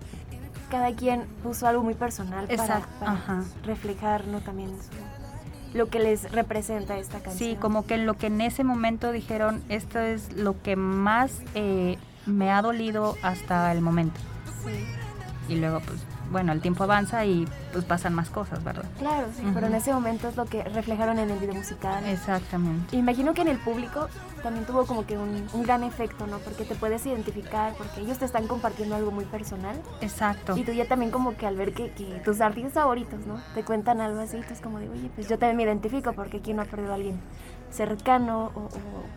cada 0.71 0.93
quien 0.95 1.23
puso 1.43 1.67
algo 1.67 1.83
muy 1.83 1.95
personal 1.95 2.47
para, 2.47 2.55
Exacto, 2.63 2.89
para 3.01 3.13
ajá. 3.13 3.45
reflejar, 3.65 4.27
¿no? 4.27 4.41
También 4.41 4.71
su- 4.71 5.77
lo 5.79 5.89
que 5.89 5.99
les 6.01 6.31
representa 6.33 6.99
esta 6.99 7.21
canción. 7.21 7.37
Sí, 7.51 7.57
como 7.61 7.87
que 7.87 7.99
lo 7.99 8.15
que 8.15 8.27
en 8.29 8.41
ese 8.41 8.65
momento 8.65 9.13
dijeron, 9.13 9.63
esto 9.69 9.99
es 10.01 10.33
lo 10.37 10.61
que 10.63 10.75
más 10.77 11.33
eh, 11.55 11.99
me 12.27 12.51
ha 12.51 12.63
dolido 12.63 13.17
hasta 13.23 13.71
el 13.73 13.81
momento. 13.81 14.19
Sí. 14.65 15.53
Y 15.53 15.57
luego, 15.57 15.81
pues, 15.81 16.01
bueno, 16.31 16.53
el 16.53 16.61
tiempo 16.61 16.85
avanza 16.85 17.25
y 17.25 17.47
pues 17.73 17.85
pasan 17.85 18.15
más 18.15 18.31
cosas, 18.31 18.63
¿verdad? 18.65 18.85
Claro, 18.99 19.29
sí, 19.37 19.43
pero 19.55 19.67
en 19.67 19.75
ese 19.75 19.93
momento 19.93 20.29
es 20.29 20.37
lo 20.37 20.45
que 20.47 20.63
reflejaron 20.65 21.19
en 21.19 21.31
el 21.31 21.39
video 21.39 21.55
musical. 21.55 22.05
Exactamente. 22.07 22.97
Imagino 22.97 23.35
que 23.35 23.43
en 23.43 23.49
el 23.49 23.59
público 23.59 24.09
también 24.43 24.65
tuvo 24.67 24.87
como 24.87 25.07
que 25.07 25.17
un, 25.19 25.47
un 25.53 25.63
gran 25.63 25.83
efecto, 25.83 26.27
¿no? 26.27 26.39
Porque 26.39 26.65
te 26.65 26.75
puedes 26.75 27.05
identificar, 27.07 27.75
porque 27.75 28.01
ellos 28.01 28.19
te 28.19 28.25
están 28.25 28.47
compartiendo 28.47 28.97
algo 28.97 29.11
muy 29.11 29.25
personal. 29.25 29.77
Exacto. 30.01 30.57
Y 30.57 30.65
tú 30.65 30.73
ya 30.73 30.87
también 30.87 31.11
como 31.11 31.37
que 31.37 31.47
al 31.47 31.57
ver 31.57 31.73
que, 31.73 31.91
que 31.93 32.21
tus 32.25 32.41
artistas 32.41 32.75
favoritos, 32.75 33.27
¿no? 33.27 33.41
Te 33.55 33.65
cuentan 33.65 34.01
algo 34.01 34.21
así, 34.21 34.39
tú 34.47 34.55
es 34.55 34.61
como 34.61 34.79
de, 34.79 34.89
oye, 34.89 35.11
pues 35.15 35.29
yo 35.29 35.39
también 35.39 35.57
me 35.57 35.63
identifico 35.65 36.13
porque 36.13 36.39
aquí 36.39 36.53
no 36.53 36.63
ha 36.63 36.67
perdido 36.67 36.93
a 36.93 36.95
alguien 36.97 37.21
cercano 37.71 38.53
o, 38.55 38.61
o 38.61 38.71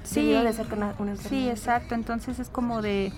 Sí, 0.03 0.31
de 0.31 0.53
cerca 0.53 0.75
una, 0.75 0.93
una 0.99 1.15
Sí, 1.15 1.49
exacto. 1.49 1.95
Entonces 1.95 2.39
es 2.39 2.49
como 2.49 2.81
de, 2.81 3.13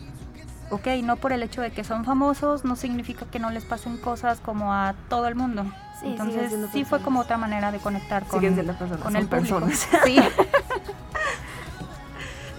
ok, 0.72 0.88
no 1.04 1.18
por 1.18 1.32
el 1.34 1.44
hecho 1.44 1.62
de 1.62 1.72
que 1.72 1.84
son 1.84 2.04
famosos, 2.06 2.64
no 2.66 2.76
significa 2.76 3.26
que 3.28 3.40
no 3.40 3.50
les 3.52 3.64
pasen 3.66 3.98
cosas 3.98 4.40
como 4.40 4.74
a 4.74 4.96
todo 5.10 5.28
el 5.28 5.36
mundo. 5.36 5.64
Sí, 6.00 6.08
Entonces 6.08 6.52
sí 6.74 6.84
fue 6.84 7.00
como 7.02 7.20
otra 7.20 7.38
manera 7.38 7.72
de 7.72 7.78
conectar 7.78 8.24
con, 8.26 8.40
Siguen 8.40 8.56
siendo 8.56 8.74
personas, 8.74 9.04
con 9.04 9.14
son 9.14 9.22
el 9.22 9.28
público. 9.28 9.62
Sí. 10.06 10.18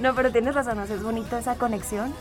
No, 0.01 0.14
pero 0.14 0.33
tienes 0.33 0.55
razón, 0.55 0.79
o 0.79 0.87
sea, 0.87 0.96
es 0.96 1.03
bonito 1.03 1.37
esa 1.37 1.55
conexión. 1.57 2.12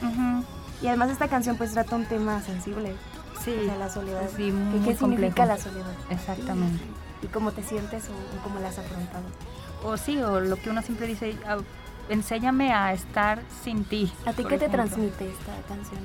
Y 0.82 0.88
además 0.88 1.10
esta 1.12 1.28
canción 1.28 1.58
pues 1.58 1.72
trata 1.74 1.96
un 1.96 2.06
tema 2.06 2.42
sensible. 2.42 2.96
Sí. 3.44 3.56
O 3.60 3.66
sea, 3.66 3.76
la 3.78 3.90
soledad. 3.90 4.22
Sí, 4.36 4.46
¿Qué- 4.46 4.52
muy 4.52 4.80
¿Qué, 4.88 4.96
significa 4.96 5.28
complejo. 5.28 5.46
la 5.46 5.58
soledad? 5.58 5.92
Exactamente. 6.10 6.84
Y 7.24 7.28
cómo 7.28 7.52
te 7.52 7.64
sientes 7.64 8.06
o, 8.10 8.12
o 8.14 8.44
cómo 8.44 8.60
la 8.60 8.70
has 8.70 8.78
afrontado. 8.80 9.24
O 9.84 9.98
sí, 9.98 10.22
o 10.22 10.40
lo 10.40 10.56
que 10.58 10.70
uno 10.70 10.82
siempre 10.84 11.08
dice, 11.08 11.36
"Ah, 11.48 11.58
enséñame 12.10 12.74
a 12.74 12.94
estar 12.94 13.42
sin 13.64 13.84
ti. 13.84 14.12
¿A 14.26 14.34
ti 14.34 14.44
qué 14.46 14.58
te 14.58 14.70
transmite 14.70 15.30
esta 15.30 15.54
canción? 15.68 16.00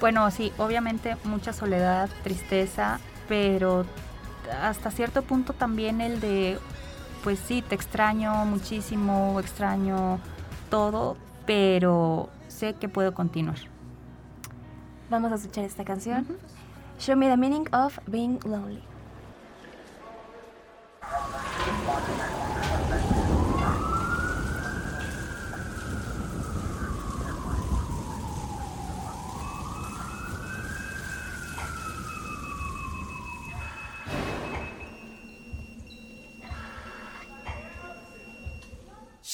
Bueno, 0.00 0.30
sí, 0.30 0.52
obviamente 0.58 1.16
mucha 1.24 1.52
soledad, 1.52 2.10
tristeza, 2.24 2.98
pero 3.28 3.86
hasta 4.60 4.90
cierto 4.90 5.22
punto 5.22 5.52
también 5.52 6.00
el 6.00 6.20
de, 6.20 6.58
pues 7.22 7.38
sí, 7.38 7.62
te 7.62 7.74
extraño 7.74 8.44
muchísimo, 8.44 9.38
extraño 9.38 10.18
todo, 10.70 11.16
pero 11.46 12.28
sé 12.48 12.74
que 12.74 12.88
puedo 12.88 13.14
continuar. 13.14 13.58
Vamos 15.08 15.30
a 15.30 15.36
escuchar 15.36 15.64
esta 15.64 15.84
canción. 15.84 16.26
Show 16.98 17.16
me 17.16 17.28
the 17.28 17.36
meaning 17.36 17.68
of 17.72 17.98
being 18.06 18.38
lonely. 18.44 18.82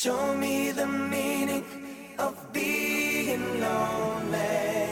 Show 0.01 0.33
me 0.37 0.71
the 0.71 0.87
meaning 0.87 1.65
of 2.21 2.53
being 2.53 3.61
lonely. 3.61 4.87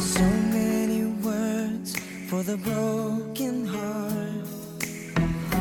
So 0.00 0.24
many 0.58 1.04
words 1.22 1.96
for 2.28 2.42
the 2.42 2.56
broken 2.56 3.66
heart. 3.66 4.48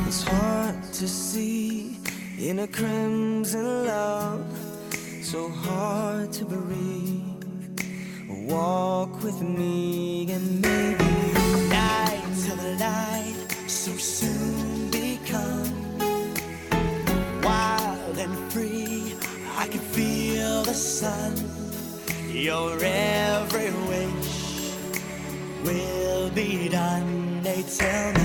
It's 0.08 0.24
hard 0.24 0.82
to 0.94 1.08
see 1.08 2.00
in 2.39 2.58
a 2.58 2.68
crimson 2.68 3.86
love. 3.86 4.48
So 5.22 5.50
hard 5.50 6.34
to 6.39 6.46
breathe. 6.46 7.44
Walk 8.50 9.22
with 9.22 9.39
me 9.44 10.32
and 10.32 10.60
maybe 10.60 11.05
light 12.86 13.36
so 13.67 13.91
soon 13.98 14.91
become 14.91 15.74
wild 17.41 18.17
and 18.26 18.36
free. 18.52 19.15
I 19.62 19.65
can 19.71 19.84
feel 19.95 20.63
the 20.63 20.78
sun. 20.98 21.34
Your 22.48 22.71
every 22.84 23.71
wish 23.89 24.34
will 25.67 26.30
be 26.41 26.69
done. 26.69 27.41
They 27.48 27.62
tell 27.80 28.10
me, 28.19 28.25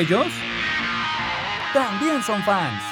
Ellos 0.00 0.28
también 1.74 2.22
son 2.22 2.42
fans. 2.42 2.82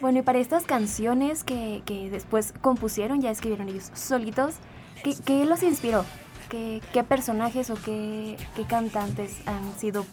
Bueno, 0.00 0.20
y 0.20 0.22
para 0.22 0.38
estas 0.38 0.64
canciones 0.64 1.44
que, 1.44 1.82
que 1.84 2.08
después 2.08 2.54
compusieron, 2.62 3.20
ya 3.20 3.30
escribieron 3.30 3.68
ellos 3.68 3.90
solitos, 3.92 4.54
¿qué, 5.02 5.14
qué 5.26 5.44
los 5.44 5.62
inspiró? 5.62 6.06
¿Qué, 6.48 6.80
qué 6.94 7.04
personajes 7.04 7.68
o 7.68 7.74
qué, 7.74 8.38
qué 8.56 8.64
cantantes 8.64 9.46
han 9.46 9.78
sido 9.78 10.06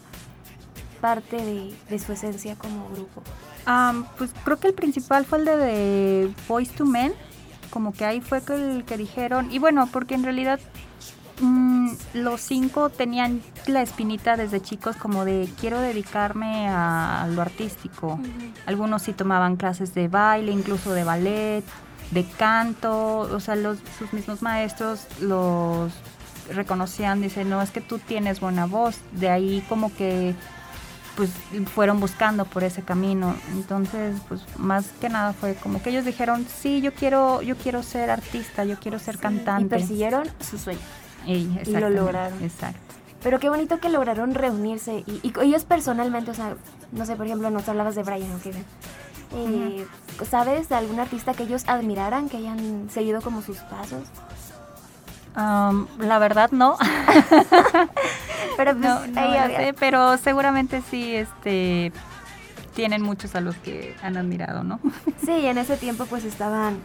parte 1.00 1.38
de, 1.38 1.74
de 1.88 1.98
su 1.98 2.12
esencia 2.12 2.54
como 2.56 2.90
grupo? 2.90 3.22
Pues 4.18 4.34
creo 4.44 4.60
que 4.60 4.68
el 4.68 4.74
principal 4.74 5.24
fue 5.24 5.38
el 5.38 5.46
de, 5.46 5.56
de 5.56 6.34
Boys 6.48 6.70
to 6.72 6.84
Men, 6.84 7.14
como 7.72 7.92
que 7.92 8.04
ahí 8.04 8.20
fue 8.20 8.42
que 8.42 8.54
el 8.54 8.84
que 8.84 8.96
dijeron, 8.96 9.50
y 9.50 9.58
bueno, 9.58 9.88
porque 9.90 10.14
en 10.14 10.22
realidad 10.22 10.60
mm, 11.40 11.90
los 12.14 12.40
cinco 12.42 12.90
tenían 12.90 13.40
la 13.66 13.82
espinita 13.82 14.36
desde 14.36 14.60
chicos 14.60 14.96
como 14.96 15.24
de 15.24 15.48
quiero 15.58 15.80
dedicarme 15.80 16.68
a, 16.68 17.26
lo 17.32 17.40
artístico. 17.40 18.20
Algunos 18.66 19.02
sí 19.02 19.14
tomaban 19.14 19.56
clases 19.56 19.94
de 19.94 20.08
baile, 20.08 20.52
incluso 20.52 20.92
de 20.92 21.02
ballet, 21.02 21.64
de 22.10 22.24
canto, 22.24 23.20
o 23.20 23.40
sea, 23.40 23.56
los, 23.56 23.78
sus 23.98 24.12
mismos 24.12 24.42
maestros 24.42 25.06
los 25.20 25.92
reconocían, 26.50 27.22
dicen, 27.22 27.48
no, 27.48 27.62
es 27.62 27.70
que 27.70 27.80
tú 27.80 27.98
tienes 27.98 28.40
buena 28.40 28.66
voz, 28.66 28.98
de 29.12 29.30
ahí 29.30 29.64
como 29.68 29.94
que 29.94 30.34
pues 31.16 31.30
fueron 31.74 32.00
buscando 32.00 32.44
por 32.44 32.64
ese 32.64 32.82
camino. 32.82 33.34
Entonces, 33.52 34.16
pues 34.28 34.42
más 34.58 34.86
que 35.00 35.08
nada 35.08 35.32
fue 35.32 35.54
como 35.54 35.82
que 35.82 35.90
ellos 35.90 36.04
dijeron, 36.04 36.46
sí, 36.60 36.80
yo 36.80 36.92
quiero, 36.94 37.42
yo 37.42 37.56
quiero 37.56 37.82
ser 37.82 38.10
artista, 38.10 38.64
yo 38.64 38.78
quiero 38.78 38.98
ser 38.98 39.16
Y 39.16 39.18
cantante. 39.18 39.68
persiguieron 39.76 40.28
su 40.40 40.58
sueño. 40.58 40.80
Y, 41.26 41.48
y 41.66 41.70
lo 41.72 41.90
lograron. 41.90 42.42
Exacto. 42.42 42.80
Pero 43.22 43.38
qué 43.38 43.48
bonito 43.48 43.78
que 43.78 43.88
lograron 43.88 44.34
reunirse. 44.34 45.04
Y, 45.06 45.20
y 45.22 45.32
ellos 45.42 45.64
personalmente, 45.64 46.30
o 46.32 46.34
sea, 46.34 46.56
no 46.90 47.06
sé, 47.06 47.14
por 47.14 47.26
ejemplo, 47.26 47.50
nos 47.50 47.68
hablabas 47.68 47.94
de 47.94 48.02
Brian 48.02 48.32
O'Keefe. 48.32 48.64
Eh, 49.34 49.86
¿Sabes 50.28 50.68
de 50.68 50.74
algún 50.74 50.98
artista 51.00 51.32
que 51.32 51.44
ellos 51.44 51.64
admiraran, 51.66 52.28
que 52.28 52.36
hayan 52.38 52.88
seguido 52.92 53.22
como 53.22 53.40
sus 53.40 53.58
pasos? 53.58 54.02
Am, 55.34 55.86
la 55.98 56.18
verdad 56.18 56.50
no. 56.52 56.76
Pero 58.56 58.72
pues, 58.72 58.76
no, 58.76 59.06
no 59.06 59.20
ahí 59.20 59.32
lo 59.32 59.40
había- 59.40 59.56
sé, 59.58 59.72
pero 59.72 60.16
seguramente 60.18 60.82
sí, 60.90 61.14
este, 61.16 61.90
tienen 62.74 63.00
muchos 63.02 63.34
a 63.34 63.40
los 63.40 63.56
que 63.56 63.96
han 64.02 64.16
admirado, 64.18 64.62
¿no? 64.62 64.78
Sí, 65.24 65.46
en 65.46 65.56
ese 65.56 65.76
tiempo 65.76 66.04
pues 66.06 66.24
estaban 66.24 66.78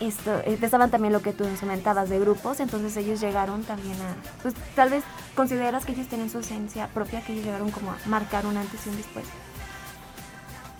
esto, 0.00 0.34
eh, 0.44 0.58
estaban 0.60 0.90
también 0.90 1.12
lo 1.12 1.22
que 1.22 1.32
tú 1.32 1.48
nos 1.48 1.60
comentabas 1.60 2.08
de 2.08 2.18
grupos, 2.18 2.58
entonces 2.60 2.96
ellos 2.96 3.20
llegaron 3.20 3.62
también 3.62 3.94
a, 4.02 4.16
pues 4.42 4.54
tal 4.74 4.90
vez 4.90 5.04
consideras 5.36 5.84
que 5.84 5.92
ellos 5.92 6.08
tienen 6.08 6.30
su 6.30 6.40
esencia 6.40 6.88
propia, 6.88 7.20
que 7.20 7.32
ellos 7.32 7.44
llegaron 7.44 7.70
como 7.70 7.92
a 7.92 7.96
marcar 8.06 8.44
un 8.46 8.56
antes 8.56 8.84
y 8.86 8.88
un 8.88 8.96
después. 8.96 9.24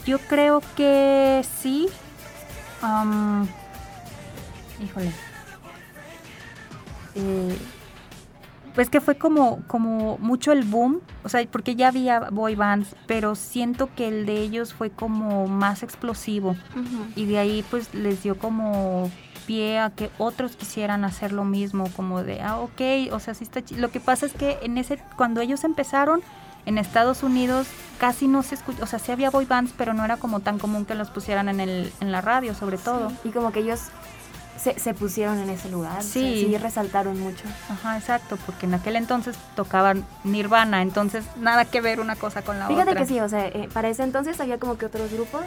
Yo 0.05 0.19
creo 0.19 0.63
que 0.77 1.45
sí. 1.63 1.89
Am, 2.83 3.47
híjole. 4.83 5.13
Eh, 7.15 7.57
pues 8.75 8.91
que 8.91 9.01
fue 9.01 9.17
como, 9.17 9.63
como 9.69 10.19
mucho 10.19 10.51
el 10.51 10.65
boom, 10.65 11.01
o 11.23 11.29
sea, 11.29 11.47
porque 11.51 11.77
ya 11.77 11.89
había 11.89 12.29
boy 12.31 12.57
bands, 12.57 12.97
pero 13.07 13.37
siento 13.37 13.89
que 13.95 14.09
el 14.09 14.27
de 14.27 14.41
ellos 14.41 14.75
fue 14.75 14.91
como 14.91 15.47
más 15.47 15.85
explosivo 15.85 16.57
y 17.15 17.27
de 17.27 17.39
ahí 17.39 17.65
pues 17.71 17.95
les 17.95 18.25
dio 18.25 18.37
como 18.37 19.11
pie 19.47 19.79
a 19.79 19.91
que 19.91 20.11
otros 20.19 20.57
quisieran 20.57 21.05
hacer 21.05 21.33
lo 21.33 21.45
mismo, 21.45 21.89
como 21.95 22.25
de, 22.25 22.41
ah, 22.41 22.59
ok, 22.59 23.13
o 23.13 23.21
sea, 23.21 23.35
sí 23.35 23.45
está 23.45 23.63
chi-". 23.63 23.77
Lo 23.77 23.91
que 23.91 24.01
pasa 24.01 24.27
es 24.27 24.33
que 24.33 24.59
en 24.63 24.77
ese, 24.79 24.99
cuando 25.17 25.41
ellos 25.41 25.63
empezaron 25.63 26.23
en 26.67 26.79
Estados 26.79 27.23
Unidos 27.23 27.69
casi 27.99 28.27
no 28.27 28.43
se 28.43 28.57
escucha, 28.57 28.83
o 28.83 28.87
sea, 28.87 28.99
sí 28.99 29.13
había 29.13 29.31
boy 29.31 29.45
bands, 29.45 29.73
pero 29.77 29.95
no 29.95 30.05
era 30.05 30.17
como 30.17 30.41
tan 30.41 30.59
común 30.59 30.85
que 30.85 30.95
los 30.95 31.11
pusieran 31.11 31.49
en, 31.49 31.61
el, 31.61 31.93
en 32.01 32.11
la 32.11 32.23
radio, 32.23 32.55
sobre 32.55 32.79
todo. 32.79 33.13
Y 33.23 33.31
como 33.31 33.53
que 33.53 33.61
ellos 33.61 33.91
se, 34.65 34.79
se 34.81 34.95
pusieron 34.95 35.39
en 35.39 35.51
ese 35.51 35.69
lugar, 35.71 36.03
Sí. 36.03 36.09
sí. 36.41 36.47
sí 36.49 36.59
resaltaron 36.59 37.21
mucho. 37.21 37.45
Ajá, 37.71 37.99
exacto, 37.99 38.39
porque 38.47 38.65
en 38.67 38.75
aquel 38.75 38.97
entonces 38.97 39.37
tocaban 39.55 40.05
Nirvana, 40.25 40.81
entonces 40.83 41.25
nada 41.37 41.67
que 41.67 41.81
ver 41.83 42.01
una 42.01 42.17
cosa 42.17 42.43
con 42.43 42.59
la 42.59 42.67
Fíjate 42.67 42.91
otra. 42.93 43.03
que 43.03 43.07
sí, 43.07 43.21
o 43.21 43.29
sea, 43.29 43.47
eh, 43.47 43.69
para 43.73 43.89
ese 43.89 44.03
entonces 44.03 44.41
había 44.41 44.59
como 44.59 44.77
que 44.79 44.87
otros 44.87 45.13
grupos 45.13 45.43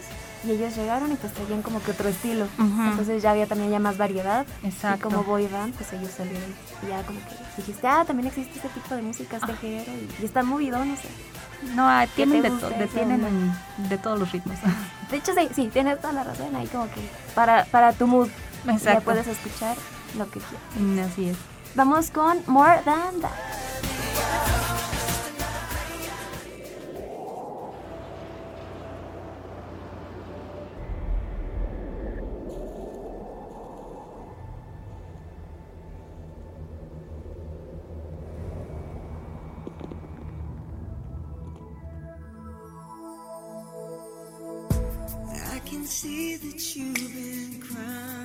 y 0.45 0.51
ellos 0.51 0.75
llegaron 0.77 1.11
y 1.11 1.15
pues 1.15 1.33
traían 1.33 1.63
como 1.63 1.81
que 1.81 1.91
otro 1.91 2.07
estilo. 2.07 2.45
Ujú. 2.59 2.81
Entonces 2.91 3.21
ya 3.23 3.31
había 3.31 3.47
también 3.47 3.71
ya 3.71 3.79
más 3.79 3.97
variedad. 3.97 4.45
Exacto. 4.63 4.97
Y 5.09 5.11
como 5.11 5.23
boy 5.23 5.47
band, 5.47 5.73
pues 5.73 5.91
ellos 5.93 6.11
salieron 6.15 6.53
y 6.85 6.89
ya 6.89 7.01
como 7.03 7.19
que 7.19 7.35
dijiste, 7.57 7.87
ah, 7.87 8.03
también 8.05 8.27
existe 8.27 8.55
este 8.55 8.69
tipo 8.69 8.93
de 8.95 9.01
música, 9.01 9.37
este 9.37 9.53
género 9.55 9.91
y, 9.91 10.21
y 10.21 10.25
está 10.25 10.43
movido, 10.43 10.83
no 10.85 10.95
sé. 10.95 11.07
No, 11.73 11.87
ah, 11.89 12.05
tienen, 12.15 12.43
te 12.43 12.49
de, 12.51 12.55
to- 12.59 12.69
de- 12.69 12.85
tienen 12.87 13.19
no? 13.21 13.87
de 13.89 13.97
todos 13.97 14.19
los 14.19 14.31
ritmos. 14.31 14.57
De 15.09 15.15
hecho, 15.17 15.31
sí, 15.33 15.47
sí, 15.55 15.69
tienes 15.71 15.99
toda 16.01 16.11
la 16.13 16.23
razón 16.25 16.53
ahí 16.55 16.67
como 16.67 16.85
que 16.89 16.99
para, 17.33 17.63
para 17.65 17.93
tu 17.93 18.05
mood 18.07 18.27
ya 18.75 19.01
puedes 19.01 19.27
escuchar 19.27 19.77
lo 20.17 20.29
que 20.29 20.39
quieras. 20.39 21.11
Así 21.11 21.29
es. 21.29 21.37
Vamos 21.75 22.11
con 22.11 22.41
More 22.47 22.81
Than 22.83 23.21
That. 23.21 23.31
I 45.57 45.59
can 45.69 45.85
see 45.85 46.37
that 46.37 46.75
you've 46.75 46.95
been 46.95 47.61
crying. 47.61 48.16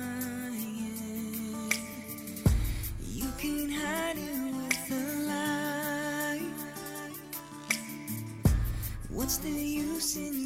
What's 9.23 9.37
the 9.37 9.51
use 9.51 10.17
in 10.17 10.42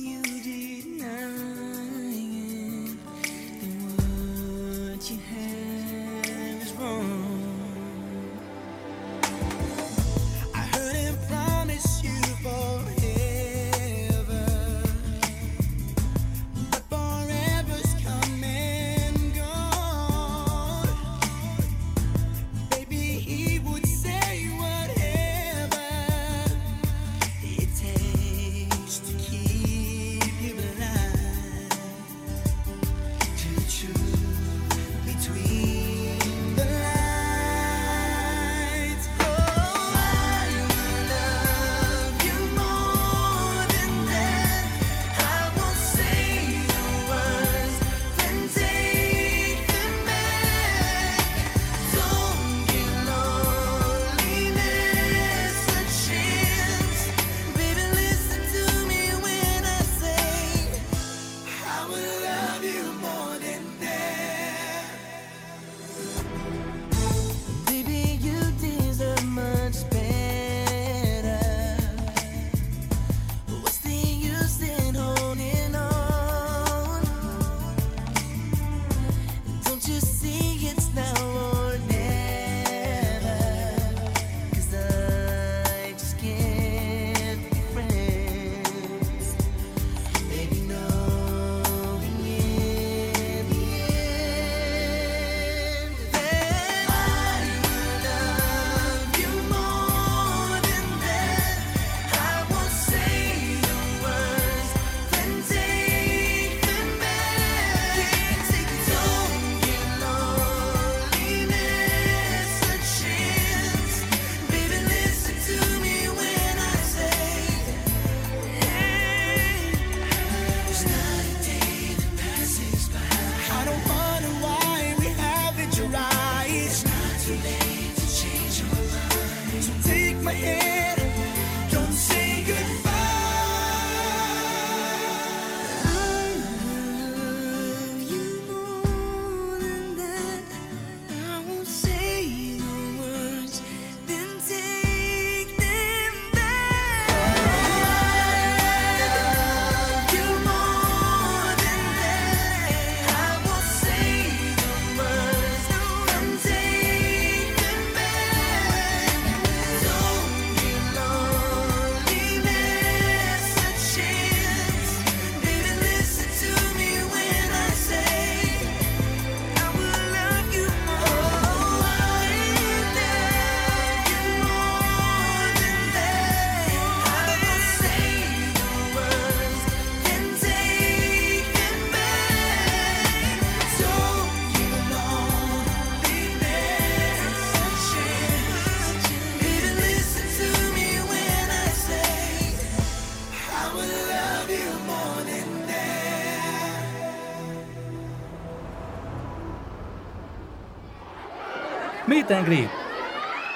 Meet 202.27 202.31
and 202.39 202.45
Greet. 202.45 202.69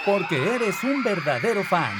Porque 0.05 0.55
eres 0.55 0.81
un 0.83 1.03
verdadero 1.03 1.61
fan. 1.63 1.91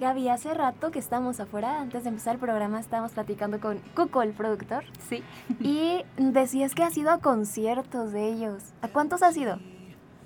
Gaby, 0.00 0.28
hace 0.28 0.54
rato 0.54 0.92
que 0.92 1.00
estamos 1.00 1.40
afuera, 1.40 1.80
antes 1.80 2.04
de 2.04 2.10
empezar 2.10 2.34
el 2.34 2.40
programa 2.40 2.78
estábamos 2.78 3.12
platicando 3.12 3.58
con 3.58 3.78
Cuco, 3.96 4.22
el 4.22 4.30
productor, 4.32 4.84
Sí. 5.08 5.24
y 5.58 6.04
decías 6.16 6.74
que 6.76 6.84
has 6.84 6.96
ido 6.96 7.10
a 7.10 7.18
conciertos 7.18 8.12
de 8.12 8.28
ellos. 8.28 8.62
¿A 8.80 8.88
cuántos 8.88 9.24
has 9.24 9.36
ido? 9.36 9.58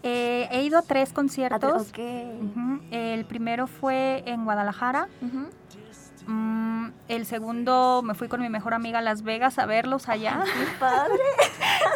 Eh, 0.02 0.46
he 0.50 0.62
ido 0.64 0.78
a 0.78 0.82
tres 0.82 1.12
A 1.12 1.14
conciertos. 1.14 1.88
ok. 1.88 1.98
Ujú. 1.98 2.80
El 2.90 3.24
primero 3.24 3.66
fue 3.66 4.22
en 4.26 4.44
Guadalajara. 4.44 5.08
Ujú. 5.22 5.46
Mm, 6.26 6.88
el 7.08 7.26
segundo 7.26 8.02
me 8.04 8.14
fui 8.14 8.28
con 8.28 8.40
mi 8.40 8.48
mejor 8.48 8.74
amiga 8.74 9.00
a 9.00 9.02
Las 9.02 9.22
Vegas 9.22 9.58
a 9.58 9.66
verlos 9.66 10.08
allá. 10.08 10.42
Qué 10.44 10.66
padre. 10.80 11.22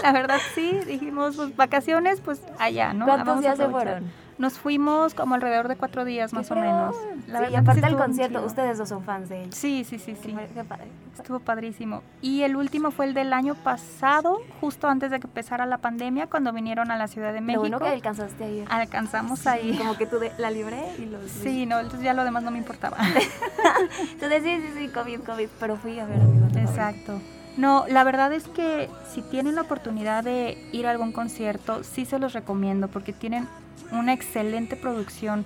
La 0.02 0.12
verdad 0.12 0.38
sí, 0.54 0.80
dijimos, 0.86 1.36
pues 1.36 1.56
vacaciones, 1.56 2.20
pues 2.20 2.42
allá, 2.58 2.92
¿no? 2.92 3.06
¿Cuántos 3.06 3.40
días 3.40 3.56
se 3.56 3.68
fueron? 3.68 4.25
Nos 4.38 4.54
fuimos 4.54 5.14
como 5.14 5.34
alrededor 5.34 5.68
de 5.68 5.76
cuatro 5.76 6.04
días 6.04 6.32
más 6.34 6.50
o 6.50 6.54
menos. 6.56 6.94
La 7.26 7.38
sí, 7.38 7.42
verdad 7.44 7.50
y 7.50 7.54
aparte 7.56 7.80
sí 7.80 7.86
del 7.86 7.96
concierto, 7.96 8.44
ustedes 8.44 8.76
dos 8.76 8.88
son 8.88 9.02
fans 9.02 9.30
de 9.30 9.42
ellos. 9.44 9.54
Sí, 9.54 9.84
sí, 9.88 9.98
sí, 9.98 10.12
Qué, 10.12 10.28
sí. 10.28 10.32
padre, 10.32 10.48
qué 10.54 10.64
padre. 10.64 10.86
Estuvo 11.16 11.40
padrísimo. 11.40 12.02
Y 12.20 12.42
el 12.42 12.54
último 12.56 12.90
fue 12.90 13.06
el 13.06 13.14
del 13.14 13.32
año 13.32 13.54
pasado, 13.54 14.40
justo 14.60 14.88
antes 14.88 15.10
de 15.10 15.20
que 15.20 15.26
empezara 15.26 15.64
la 15.64 15.78
pandemia, 15.78 16.26
cuando 16.26 16.52
vinieron 16.52 16.90
a 16.90 16.96
la 16.98 17.08
Ciudad 17.08 17.32
de 17.32 17.40
Lo 17.40 17.46
México. 17.46 17.60
bueno 17.60 17.78
que 17.78 17.88
alcanzaste 17.88 18.44
a 18.44 18.48
ir. 18.48 18.64
Alcanzamos 18.68 19.46
ahí. 19.46 19.74
Como 19.78 19.96
que 19.96 20.06
tú 20.06 20.18
de, 20.18 20.30
la 20.36 20.50
libré 20.50 20.84
y 20.98 21.06
los 21.06 21.30
Sí, 21.30 21.64
no, 21.64 21.78
entonces 21.80 22.02
ya 22.02 22.12
lo 22.12 22.22
demás 22.24 22.42
no 22.42 22.50
me 22.50 22.58
importaba. 22.58 22.98
Tú 24.20 24.26
decías, 24.28 24.60
sí, 24.62 24.68
sí, 24.76 24.88
COVID, 24.88 25.20
COVID, 25.20 25.48
pero 25.58 25.76
fui 25.76 25.98
a 25.98 26.04
ver 26.06 26.20
a 26.20 26.24
mi 26.24 26.38
favorita. 26.38 26.60
Exacto. 26.60 27.20
No, 27.56 27.84
la 27.88 28.04
verdad 28.04 28.32
es 28.34 28.46
que 28.48 28.90
si 29.12 29.22
tienen 29.22 29.54
la 29.54 29.62
oportunidad 29.62 30.22
de 30.22 30.58
ir 30.72 30.86
a 30.86 30.90
algún 30.90 31.12
concierto, 31.12 31.82
sí 31.84 32.04
se 32.04 32.18
los 32.18 32.34
recomiendo 32.34 32.88
porque 32.88 33.14
tienen 33.14 33.48
una 33.92 34.12
excelente 34.12 34.76
producción. 34.76 35.44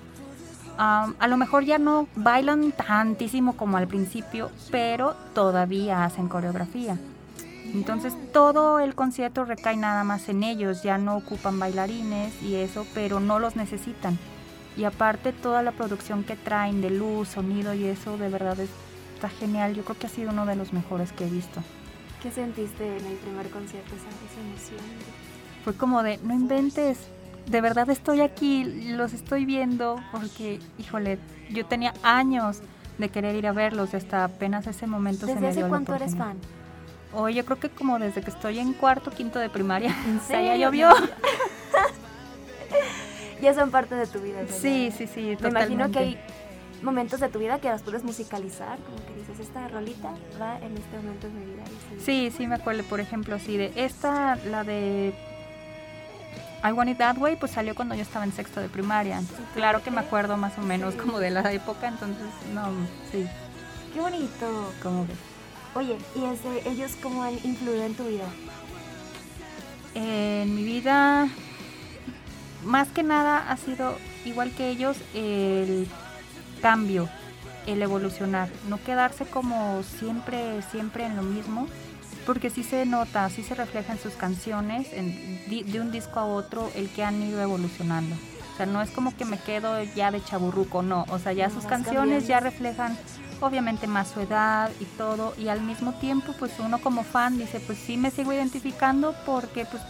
A 0.79 1.27
lo 1.29 1.37
mejor 1.37 1.64
ya 1.64 1.79
no 1.79 2.09
bailan 2.16 2.73
tantísimo 2.73 3.55
como 3.55 3.77
al 3.77 3.87
principio, 3.87 4.51
pero 4.71 5.14
todavía 5.35 6.05
hacen 6.05 6.29
coreografía. 6.29 6.99
Entonces 7.75 8.14
todo 8.33 8.81
el 8.81 8.95
concierto 8.95 9.45
recae 9.45 9.77
nada 9.77 10.05
más 10.05 10.29
en 10.31 10.43
ellos, 10.43 10.83
ya 10.83 10.97
no 10.97 11.16
ocupan 11.16 11.59
bailarines 11.59 12.33
y 12.43 12.55
eso, 12.55 12.87
pero 12.95 13.21
no 13.21 13.38
los 13.38 13.57
necesitan. 13.57 14.19
Y 14.77 14.85
aparte 14.85 15.33
toda 15.33 15.62
la 15.62 15.73
producción 15.73 16.25
que 16.25 16.37
traen 16.37 16.81
de 16.81 16.90
luz, 16.90 17.29
sonido 17.29 17.75
y 17.75 17.85
eso 17.85 18.16
de 18.16 18.29
verdad 18.31 18.59
es- 18.59 18.71
está 19.14 19.29
genial. 19.29 19.75
Yo 19.75 19.85
creo 19.85 19.99
que 19.99 20.07
ha 20.07 20.11
sido 20.11 20.31
uno 20.31 20.47
de 20.47 20.57
los 20.57 20.73
mejores 20.73 21.12
que 21.12 21.27
he 21.27 21.31
visto. 21.31 21.61
¿Qué 22.23 22.31
sentiste 22.31 22.87
en 22.87 23.04
el 23.04 23.17
primer 23.19 23.50
concierto? 23.50 23.90
Esa 23.94 24.40
emoción. 24.40 24.81
Fue 25.65 25.75
como 25.75 26.02
de, 26.02 26.19
no 26.19 26.33
inventes, 26.33 26.98
de 27.51 27.61
verdad 27.61 27.90
estoy 27.90 28.21
aquí, 28.21 28.65
los 28.94 29.13
estoy 29.13 29.44
viendo, 29.44 29.96
porque, 30.13 30.61
híjole, 30.79 31.19
yo 31.51 31.67
tenía 31.67 31.92
años 32.03 32.61
de 32.98 33.09
querer 33.09 33.35
ir 33.35 33.46
a 33.46 33.53
verlos, 33.53 33.94
hasta 33.94 34.25
apenas 34.25 34.67
ese 34.67 34.87
momento 34.87 35.27
se 35.27 35.33
¿Desde 35.35 35.40
me 35.40 35.48
hace 35.48 35.57
dio 35.57 35.65
la 35.67 35.69
cuánto 35.71 35.94
eres 35.94 36.17
fan? 36.17 36.37
Hoy 37.13 37.35
yo 37.35 37.44
creo 37.44 37.59
que 37.59 37.69
como 37.71 37.98
desde 37.98 38.23
que 38.23 38.31
estoy 38.31 38.61
en 38.61 38.73
cuarto, 38.73 39.11
quinto 39.11 39.38
de 39.40 39.48
primaria. 39.48 39.94
¿En 40.07 40.19
O 40.23 40.23
sea, 40.23 40.40
ya 40.42 40.57
llovió. 40.57 40.90
Ya 43.42 43.55
son 43.55 43.71
parte 43.71 43.94
de 43.94 44.07
tu 44.07 44.21
vida. 44.21 44.40
Sí, 44.48 44.90
ya- 44.90 44.96
sí, 44.96 45.07
sí, 45.07 45.37
Me 45.40 45.48
imagino 45.48 45.90
que 45.90 45.98
hay 45.98 46.19
momentos 46.83 47.21
de 47.21 47.29
tu 47.31 47.38
vida 47.38 47.59
que 47.59 47.69
las 47.69 47.83
puedes 47.83 48.05
musicalizar, 48.05 48.79
como 48.81 48.98
que 49.07 49.15
dices, 49.19 49.40
esta 49.40 49.67
rolita 49.69 50.13
va 50.40 50.59
en 50.59 50.77
este 50.77 50.96
momento 50.96 51.27
de 51.29 51.33
mi 51.33 51.44
vida. 51.46 51.63
sí. 51.98 52.01
Sí, 52.31 52.37
sí 52.37 52.46
me 52.46 52.57
acuerdo, 52.57 52.83
por 52.85 53.01
ejemplo, 53.01 53.38
sí, 53.38 53.57
de 53.57 53.73
esta, 53.77 54.37
la 54.37 54.63
de 54.63 55.15
I 56.63 56.73
Want 56.73 56.90
It 56.90 56.98
That 56.98 57.17
Way, 57.17 57.37
pues 57.37 57.52
salió 57.52 57.75
cuando 57.75 57.94
yo 57.94 58.02
estaba 58.02 58.25
en 58.25 58.33
sexto 58.33 58.61
de 58.61 58.69
primaria. 58.69 59.19
Entonces, 59.19 59.46
claro 59.54 59.83
que 59.83 59.90
me 59.90 60.00
acuerdo 60.00 60.37
más 60.37 60.56
o 60.58 60.63
menos 60.63 60.94
como 60.94 61.19
de 61.19 61.31
la 61.31 61.52
época, 61.52 61.88
entonces, 61.88 62.27
no, 62.52 62.69
sí, 63.11 63.27
Qué 63.94 64.00
bonito. 64.00 64.73
como 64.83 65.06
que... 65.06 65.13
Oye, 65.75 65.96
¿y 66.17 66.25
este, 66.25 66.69
ellos 66.69 66.92
cómo 67.02 67.23
han 67.23 67.35
influido 67.44 67.85
en 67.85 67.94
tu 67.94 68.04
vida? 68.04 68.27
En 69.94 70.54
mi 70.54 70.65
vida, 70.65 71.29
más 72.65 72.88
que 72.88 73.02
nada 73.02 73.50
ha 73.50 73.56
sido, 73.56 73.96
igual 74.25 74.52
que 74.52 74.69
ellos, 74.69 74.96
el 75.15 75.88
cambio, 76.61 77.08
el 77.67 77.83
evolucionar, 77.83 78.48
no 78.69 78.83
quedarse 78.83 79.25
como 79.25 79.83
siempre, 79.83 80.63
siempre 80.71 81.06
en 81.06 81.17
lo 81.17 81.23
mismo, 81.23 81.67
porque 82.27 82.50
sí 82.50 82.62
se 82.62 82.87
nota, 82.87 83.29
sí 83.31 83.42
se 83.42 83.54
refleja 83.54 83.92
en 83.92 83.98
sus 83.98 84.14
canciones, 84.14 84.92
en 84.92 85.40
de 85.48 85.81
un 85.81 85.90
disco 85.90 86.21
a 86.21 86.25
otro, 86.25 86.71
el 86.75 86.88
que 86.90 87.02
han 87.04 87.23
ido 87.23 87.40
evolucionando. 87.40 88.14
O 88.54 88.56
sea, 88.56 88.66
no 88.66 88.83
es 88.83 88.90
como 88.90 89.16
que 89.16 89.25
me 89.25 89.38
quedo 89.38 89.83
ya 89.83 90.10
de 90.10 90.23
chaburruco, 90.23 90.83
no. 90.83 91.06
O 91.08 91.18
sea, 91.18 91.33
ya 91.33 91.48
No, 91.48 91.54
sus 91.54 91.64
canciones 91.64 92.27
ya 92.27 92.40
reflejan 92.40 92.96
obviamente 93.40 93.87
más 93.87 94.08
su 94.08 94.21
edad 94.21 94.71
y 94.81 94.85
todo. 94.85 95.35
Y 95.38 95.48
al 95.48 95.62
mismo 95.62 95.92
tiempo, 95.94 96.35
pues 96.38 96.52
uno 96.58 96.79
como 96.79 97.02
fan 97.02 97.38
dice, 97.38 97.58
pues 97.60 97.79
sí 97.79 97.96
me 97.96 98.10
sigo 98.10 98.33
identificando 98.33 99.14
porque 99.25 99.64
pues 99.64 99.83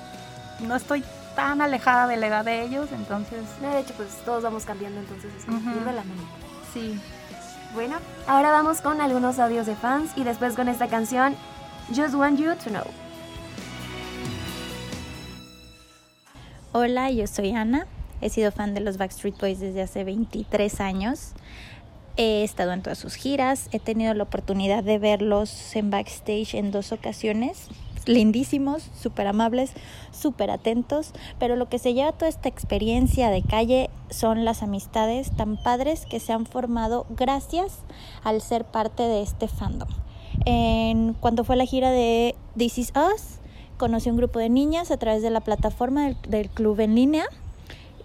no 0.60 0.76
estoy 0.76 1.02
tan 1.34 1.60
alejada 1.60 2.06
de 2.06 2.16
la 2.16 2.26
edad 2.26 2.44
de 2.44 2.62
ellos, 2.62 2.88
entonces 2.92 3.42
No, 3.62 3.70
de 3.70 3.80
hecho, 3.80 3.94
pues 3.96 4.08
todos 4.24 4.42
vamos 4.42 4.64
cambiando, 4.64 5.00
entonces 5.00 5.32
es 5.38 5.44
como 5.44 5.58
ir 5.58 5.84
de 5.84 5.92
la 5.92 6.04
mano. 6.04 6.22
sí. 6.72 6.98
Bueno, 7.72 7.98
ahora 8.26 8.50
vamos 8.50 8.80
con 8.80 9.00
algunos 9.00 9.38
audios 9.38 9.64
de 9.64 9.76
fans 9.76 10.10
y 10.16 10.24
después 10.24 10.56
con 10.56 10.66
esta 10.68 10.88
canción, 10.88 11.36
Just 11.92 12.14
Want 12.14 12.38
You 12.38 12.54
to 12.54 12.70
Know. 12.70 12.86
Hola, 16.72 17.10
yo 17.10 17.26
soy 17.26 17.50
Ana. 17.50 17.88
He 18.20 18.30
sido 18.30 18.52
fan 18.52 18.74
de 18.74 18.80
los 18.80 18.96
Backstreet 18.96 19.36
Boys 19.40 19.58
desde 19.58 19.82
hace 19.82 20.04
23 20.04 20.80
años. 20.80 21.32
He 22.16 22.44
estado 22.44 22.72
en 22.72 22.82
todas 22.82 22.98
sus 22.98 23.16
giras. 23.16 23.68
He 23.72 23.80
tenido 23.80 24.14
la 24.14 24.22
oportunidad 24.22 24.84
de 24.84 24.98
verlos 24.98 25.74
en 25.74 25.90
backstage 25.90 26.54
en 26.54 26.70
dos 26.70 26.92
ocasiones. 26.92 27.66
Lindísimos, 28.06 28.88
súper 28.96 29.26
amables, 29.26 29.72
súper 30.12 30.52
atentos. 30.52 31.10
Pero 31.40 31.56
lo 31.56 31.68
que 31.68 31.80
se 31.80 31.92
lleva 31.92 32.12
toda 32.12 32.28
esta 32.28 32.48
experiencia 32.48 33.30
de 33.30 33.42
calle 33.42 33.90
son 34.10 34.44
las 34.44 34.62
amistades 34.62 35.34
tan 35.36 35.56
padres 35.56 36.06
que 36.06 36.20
se 36.20 36.32
han 36.32 36.46
formado 36.46 37.06
gracias 37.10 37.80
al 38.22 38.40
ser 38.40 38.64
parte 38.64 39.02
de 39.02 39.22
este 39.22 39.48
fandom. 39.48 39.88
En, 40.44 41.14
cuando 41.14 41.44
fue 41.44 41.56
la 41.56 41.66
gira 41.66 41.90
de 41.90 42.34
This 42.56 42.78
Is 42.78 42.92
Us, 42.96 43.38
conocí 43.76 44.10
un 44.10 44.16
grupo 44.16 44.38
de 44.38 44.48
niñas 44.48 44.90
a 44.90 44.96
través 44.96 45.22
de 45.22 45.30
la 45.30 45.40
plataforma 45.40 46.06
del, 46.06 46.16
del 46.28 46.48
club 46.48 46.80
en 46.80 46.94
línea 46.94 47.26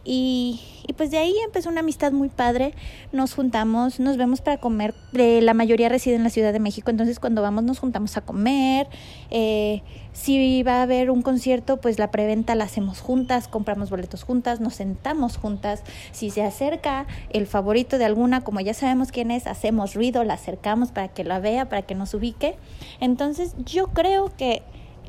y, 0.06 0.62
pues 0.96 1.10
de 1.10 1.18
ahí 1.18 1.34
empezó 1.44 1.70
una 1.70 1.80
amistad 1.80 2.12
muy 2.12 2.30
padre. 2.30 2.74
Nos 3.12 3.34
juntamos, 3.34 4.00
nos 4.00 4.18
vemos 4.18 4.40
para 4.42 4.58
comer. 4.58 4.94
Eh, 5.14 5.42
la 5.42 5.56
mayoría 5.56 5.90
reside 5.90 6.16
en 6.16 6.24
la 6.24 6.30
Ciudad 6.30 6.54
de 6.54 6.60
México, 6.60 6.92
entonces 6.92 7.20
cuando 7.20 7.42
vamos 7.42 7.64
nos 7.64 7.80
juntamos 7.80 8.16
a 8.16 8.22
comer. 8.22 8.88
Eh, 9.32 9.82
si 10.14 10.64
va 10.64 10.76
a 10.76 10.84
haber 10.84 11.10
un 11.10 11.24
concierto, 11.24 11.78
pues 11.78 12.00
la 12.00 12.12
preventa 12.12 12.56
la 12.56 12.66
hacemos 12.66 13.02
juntas, 13.02 13.48
compramos 13.48 13.90
boletos 13.90 14.24
juntas, 14.24 14.62
nos 14.62 14.76
sentamos 14.76 15.38
juntas. 15.38 15.84
Si 16.12 16.30
se 16.30 16.44
acerca 16.44 17.08
el 17.32 17.48
favorito 17.48 17.98
de 17.98 18.06
alguna, 18.06 18.42
como 18.42 18.62
ya 18.62 18.74
sabemos 18.74 19.12
quién 19.12 19.32
es, 19.32 19.48
hacemos 19.48 19.96
ruido, 19.96 20.24
la 20.24 20.36
acercamos 20.36 20.92
para 20.92 21.08
que 21.10 21.24
la 21.24 21.40
vea, 21.40 21.68
para 21.68 21.82
que 21.82 21.96
nos 21.96 22.14
ubique. 22.14 22.56
Entonces 23.02 23.56
yo 23.66 23.88
creo 23.88 24.32
que 24.38 24.62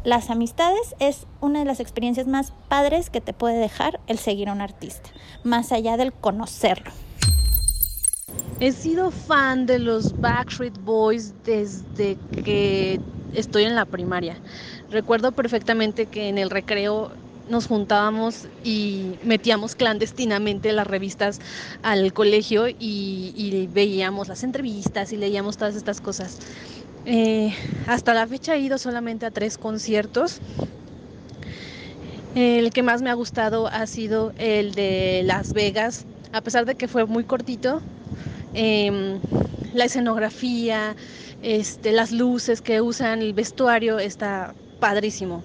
las 0.06 0.30
amistades 0.30 0.94
es 1.00 1.26
una 1.40 1.58
de 1.58 1.64
las 1.64 1.80
experiencias 1.80 2.28
más 2.28 2.52
padres 2.68 3.10
que 3.10 3.20
te 3.20 3.32
puede 3.32 3.58
dejar 3.58 3.98
el 4.06 4.18
seguir 4.18 4.48
a 4.48 4.52
un 4.52 4.60
artista, 4.60 5.10
más 5.42 5.72
allá 5.72 5.96
del 5.96 6.12
conocerlo. 6.12 6.92
He 8.60 8.70
sido 8.70 9.10
fan 9.10 9.66
de 9.66 9.80
los 9.80 10.18
Backstreet 10.20 10.78
Boys 10.84 11.34
desde 11.44 12.16
que 12.44 13.00
estoy 13.34 13.64
en 13.64 13.74
la 13.74 13.84
primaria. 13.84 14.36
Recuerdo 14.92 15.32
perfectamente 15.32 16.06
que 16.06 16.28
en 16.28 16.38
el 16.38 16.50
recreo 16.50 17.10
nos 17.48 17.66
juntábamos 17.66 18.46
y 18.64 19.14
metíamos 19.24 19.74
clandestinamente 19.74 20.72
las 20.72 20.86
revistas 20.86 21.40
al 21.82 22.12
colegio 22.12 22.66
y, 22.68 23.68
veíamos 23.72 24.28
las 24.28 24.42
entrevistas 24.42 25.12
y 25.12 25.16
leíamos 25.16 25.56
todas 25.56 25.74
estas 25.76 26.00
cosas. 26.00 26.38
Eh, 27.06 27.54
hasta 27.86 28.14
la 28.14 28.26
fecha 28.26 28.56
he 28.56 28.60
ido 28.60 28.78
solamente 28.78 29.26
a 29.26 29.30
tres 29.30 29.58
conciertos. 29.58 30.42
El 32.34 32.72
que 32.72 32.82
más 32.82 33.00
me 33.02 33.10
ha 33.10 33.14
gustado 33.14 33.68
ha 33.68 33.86
sido 33.86 34.32
el 34.36 34.74
de 34.74 35.22
Las 35.24 35.52
Vegas, 35.54 36.06
a 36.32 36.42
pesar 36.42 36.66
de 36.66 36.74
que 36.76 36.88
fue 36.88 37.06
muy 37.06 37.24
cortito. 37.24 37.82
em, 38.54 39.20
la 39.74 39.84
escenografía, 39.86 40.96
este, 41.42 41.92
las 41.92 42.12
luces 42.12 42.62
que 42.62 42.80
usan, 42.80 43.20
el 43.22 43.34
vestuario 43.34 43.98
está 43.98 44.54
padrísimo. 44.80 45.44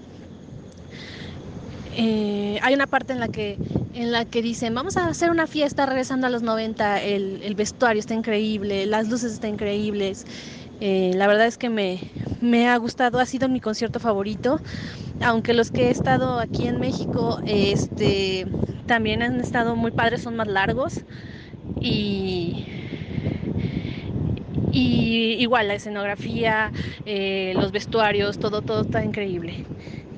Eh, 1.94 2.58
hay 2.62 2.74
una 2.74 2.86
parte 2.86 3.12
en 3.12 3.20
la 3.20 3.28
que 3.28 3.60
en 3.92 4.12
la 4.12 4.24
que 4.24 4.40
dicen 4.40 4.74
vamos 4.74 4.96
a 4.96 5.08
hacer 5.08 5.30
una 5.30 5.46
fiesta 5.46 5.84
regresando 5.84 6.26
a 6.26 6.30
los 6.30 6.42
90 6.42 7.02
el, 7.02 7.42
el 7.42 7.54
vestuario 7.54 8.00
está 8.00 8.14
increíble 8.14 8.86
las 8.86 9.08
luces 9.08 9.32
están 9.34 9.50
increíbles 9.50 10.24
Eh, 10.84 11.12
la 11.14 11.28
verdad 11.28 11.46
es 11.46 11.58
que 11.58 11.70
me, 11.70 12.00
me 12.40 12.68
ha 12.68 12.76
gustado 12.76 13.20
ha 13.20 13.26
sido 13.26 13.48
mi 13.48 13.60
concierto 13.60 14.00
favorito 14.00 14.60
aunque 15.20 15.54
los 15.54 15.70
que 15.70 15.88
he 15.88 15.90
estado 15.90 16.40
aquí 16.40 16.66
en 16.66 16.80
México 16.80 17.40
este 17.46 18.46
también 18.86 19.22
han 19.22 19.40
estado 19.40 19.76
muy 19.76 19.92
padres 19.92 20.22
son 20.22 20.36
más 20.36 20.48
largos 20.48 21.04
y 24.70 25.36
igual 25.42 25.68
la 25.68 25.74
escenografía, 25.74 26.72
eh, 27.04 27.52
los 27.56 27.72
vestuarios, 27.72 28.38
todo, 28.38 28.62
todo 28.62 28.82
está 28.82 29.04
increíble. 29.04 29.56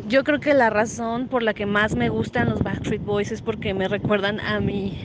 Yo 0.06 0.22
creo 0.22 0.38
que 0.38 0.52
la 0.52 0.68
razón 0.68 1.28
por 1.28 1.42
la 1.42 1.54
que 1.54 1.64
más 1.64 1.94
me 1.96 2.10
gustan 2.10 2.50
los 2.50 2.62
Backstreet 2.62 3.02
Boys 3.02 3.32
es 3.32 3.40
porque 3.40 3.72
me 3.72 3.88
recuerdan 3.88 4.38
a 4.38 4.60
mi 4.60 4.98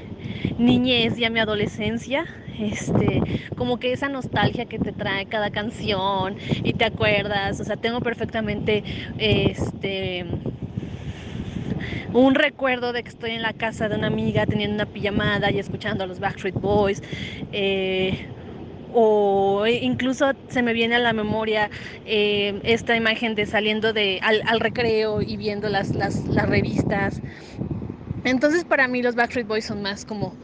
niñez 0.57 1.17
y 1.17 1.23
a 1.23 1.29
mi 1.29 1.39
adolescencia. 1.39 2.25
Este, 2.59 3.21
como 3.55 3.77
que 3.79 3.93
esa 3.93 4.09
nostalgia 4.09 4.65
que 4.65 4.77
te 4.79 4.91
trae 4.91 5.25
cada 5.25 5.49
canción 5.51 6.35
y 6.63 6.73
te 6.73 6.83
acuerdas, 6.83 7.61
o 7.61 7.63
sea, 7.63 7.77
tengo 7.77 8.01
perfectamente 8.01 8.83
este 9.17 10.25
un 12.13 12.35
recuerdo 12.35 12.91
de 12.91 13.03
que 13.03 13.09
estoy 13.09 13.31
en 13.31 13.41
la 13.41 13.53
casa 13.53 13.87
de 13.87 13.95
una 13.95 14.07
amiga 14.07 14.45
teniendo 14.45 14.75
una 14.75 14.85
pijamada 14.85 15.51
y 15.51 15.59
escuchando 15.59 16.03
a 16.03 16.07
los 16.07 16.19
Backstreet 16.19 16.55
Boys. 16.55 17.01
eh, 17.53 18.27
o 18.93 19.65
incluso 19.67 20.31
se 20.49 20.61
me 20.61 20.73
viene 20.73 20.95
a 20.95 20.99
la 20.99 21.13
memoria 21.13 21.69
eh, 22.05 22.59
esta 22.63 22.95
imagen 22.95 23.35
de 23.35 23.45
saliendo 23.45 23.93
de, 23.93 24.19
al, 24.21 24.59
recreo 24.59 25.21
y 25.21 25.37
viendo 25.37 25.69
las, 25.69 25.95
las, 25.95 26.25
las 26.27 26.49
revistas. 26.49 27.21
Entonces 28.23 28.65
para 28.65 28.87
mí 28.87 29.01
los 29.01 29.15
Backstreet 29.15 29.47
Boys 29.47 29.65
son 29.65 29.81
más 29.81 30.05
como 30.05 30.35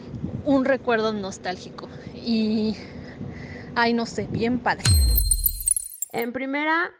un 0.45 0.65
recuerdo 0.65 1.11
nostálgico 1.11 1.89
y, 2.13 2.75
ay 3.75 3.93
no 3.93 4.05
sé, 4.05 4.27
bien 4.29 4.59
padre. 4.59 4.83
En 6.11 6.31
primera, 6.31 6.91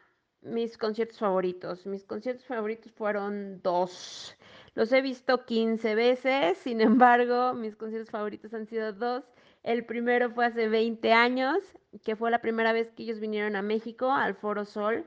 mis 0.42 0.78
conciertos 0.78 1.18
favoritos. 1.18 1.86
Mis 1.86 2.04
conciertos 2.04 2.46
favoritos 2.46 2.92
fueron 2.92 3.60
dos. 3.62 4.36
Los 4.74 4.92
he 4.92 5.00
visto 5.00 5.44
15 5.44 5.94
veces, 5.94 6.58
sin 6.58 6.80
embargo, 6.80 7.54
mis 7.54 7.76
conciertos 7.76 8.10
favoritos 8.10 8.52
han 8.54 8.66
sido 8.66 8.92
dos. 8.92 9.24
El 9.66 9.84
primero 9.84 10.30
fue 10.30 10.46
hace 10.46 10.68
20 10.68 11.12
años, 11.12 11.58
que 12.04 12.14
fue 12.14 12.30
la 12.30 12.40
primera 12.40 12.72
vez 12.72 12.92
que 12.92 13.02
ellos 13.02 13.18
vinieron 13.18 13.56
a 13.56 13.62
México, 13.62 14.12
al 14.12 14.36
Foro 14.36 14.64
Sol. 14.64 15.04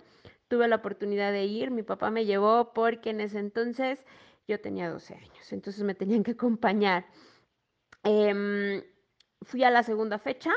Tuve 0.49 0.67
la 0.67 0.75
oportunidad 0.75 1.31
de 1.31 1.45
ir, 1.45 1.71
mi 1.71 1.81
papá 1.81 2.11
me 2.11 2.25
llevó 2.25 2.73
porque 2.73 3.11
en 3.11 3.21
ese 3.21 3.39
entonces 3.39 4.03
yo 4.49 4.59
tenía 4.59 4.89
12 4.89 5.13
años, 5.15 5.53
entonces 5.53 5.81
me 5.83 5.95
tenían 5.95 6.23
que 6.23 6.31
acompañar. 6.31 7.05
Em, 8.03 8.83
fui 9.43 9.63
a 9.63 9.69
la 9.69 9.81
segunda 9.83 10.19
fecha 10.19 10.51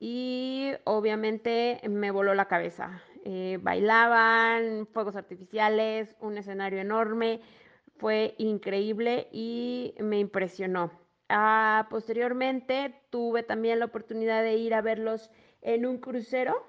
y 0.00 0.72
obviamente 0.82 1.80
me 1.88 2.10
voló 2.10 2.34
la 2.34 2.48
cabeza. 2.48 3.02
Eh, 3.24 3.60
bailaban, 3.62 4.88
fuegos 4.88 5.14
artificiales, 5.14 6.16
un 6.18 6.38
escenario 6.38 6.80
enorme. 6.80 7.40
fue 7.98 8.34
increíble 8.38 9.28
y 9.30 9.94
me 10.00 10.18
impresionó. 10.18 11.01
Ah, 11.34 11.86
posteriormente 11.88 12.94
tuve 13.10 13.42
también 13.42 13.78
la 13.78 13.86
oportunidad 13.86 14.42
de 14.42 14.56
ir 14.56 14.74
a 14.74 14.82
verlos 14.82 15.30
en 15.62 15.86
un 15.86 15.96
crucero 15.98 16.62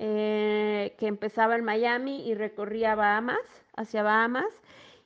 eh, 0.00 0.96
que 0.98 1.06
empezaba 1.06 1.54
en 1.54 1.64
Miami 1.64 2.28
y 2.28 2.34
recorría 2.34 2.96
Bahamas, 2.96 3.38
hacia 3.76 4.02
Bahamas. 4.02 4.52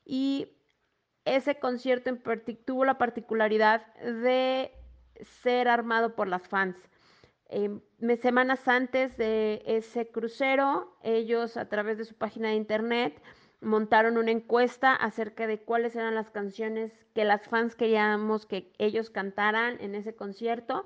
Y 0.06 0.48
ese 1.26 1.58
concierto 1.58 2.08
en 2.10 2.22
tuvo 2.64 2.86
la 2.86 2.96
particularidad 2.98 3.86
de 3.96 4.72
ser 5.22 5.68
armado 5.68 6.14
por 6.16 6.28
las 6.28 6.48
fans. 6.48 6.76
Me- 7.98 8.16
semanas 8.16 8.66
antes 8.66 9.16
de 9.18 9.62
ese 9.66 10.10
crucero, 10.10 10.96
ellos 11.02 11.56
a 11.58 11.68
través 11.68 11.98
de 11.98 12.04
su 12.06 12.14
página 12.16 12.48
de 12.48 12.54
internet 12.54 13.20
montaron 13.62 14.18
una 14.18 14.30
encuesta 14.30 14.94
acerca 14.94 15.46
de 15.46 15.60
cuáles 15.60 15.96
eran 15.96 16.14
las 16.14 16.30
canciones 16.30 16.92
que 17.14 17.24
las 17.24 17.48
fans 17.48 17.74
queríamos 17.74 18.46
que 18.46 18.72
ellos 18.78 19.10
cantaran 19.10 19.80
en 19.80 19.94
ese 19.94 20.14
concierto 20.14 20.84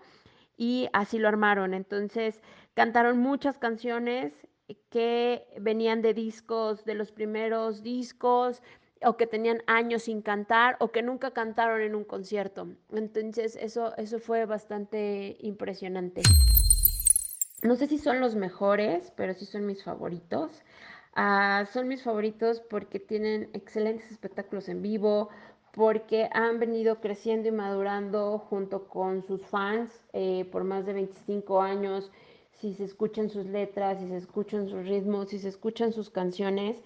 y 0.57 0.89
así 0.93 1.19
lo 1.19 1.29
armaron. 1.29 1.75
Entonces 1.75 2.41
cantaron 2.75 3.19
muchas 3.19 3.59
canciones 3.59 4.33
que 4.91 5.47
venían 5.61 6.03
de 6.03 6.15
discos, 6.15 6.85
de 6.85 6.95
los 6.95 7.13
primeros 7.13 7.83
discos, 7.83 8.63
o 9.03 9.17
que 9.17 9.27
tenían 9.27 9.63
años 9.67 10.05
sin 10.05 10.23
cantar, 10.23 10.77
o 10.81 10.91
que 10.91 11.03
nunca 11.03 11.33
cantaron 11.33 11.81
en 11.83 11.95
un 11.95 12.05
concierto. 12.05 12.69
Entonces 12.93 13.57
eso, 13.61 13.97
eso 13.97 14.19
fue 14.19 14.47
bastante 14.47 15.37
impresionante. 15.41 16.23
No 17.63 17.77
sé 17.77 17.87
si 17.87 17.99
son 17.99 18.21
los 18.21 18.35
mejores, 18.35 19.13
pero 19.17 19.35
sí 19.35 19.47
son 19.47 19.67
mis 19.67 19.83
favoritos. 19.83 20.63
Ah, 21.19 21.65
son 21.73 21.89
mis 21.89 22.03
favoritos 22.03 22.61
porque 22.61 23.01
tienen 23.01 23.49
excelentes 23.55 24.13
espectáculos 24.13 24.69
en 24.69 24.83
vivo, 24.83 25.31
porque 25.73 26.29
han 26.33 26.61
venido 26.61 27.01
creciendo 27.01 27.49
y 27.49 27.53
madurando 27.53 28.39
junto 28.39 28.87
con 28.87 29.23
sus 29.27 29.47
fans 29.47 29.91
eh, 30.13 30.45
por 30.53 30.65
más 30.65 30.85
de 30.85 30.93
25 30.93 31.63
años. 31.63 32.13
Si 32.53 32.75
se 32.75 32.85
escuchan 32.85 33.31
sus 33.31 33.47
letras, 33.47 33.99
si 33.99 34.09
se 34.09 34.19
escuchan 34.19 34.69
sus 34.69 34.87
ritmos, 34.87 35.31
si 35.31 35.39
se 35.39 35.49
escuchan 35.49 35.93
sus 35.95 36.11
canciones, 36.11 36.83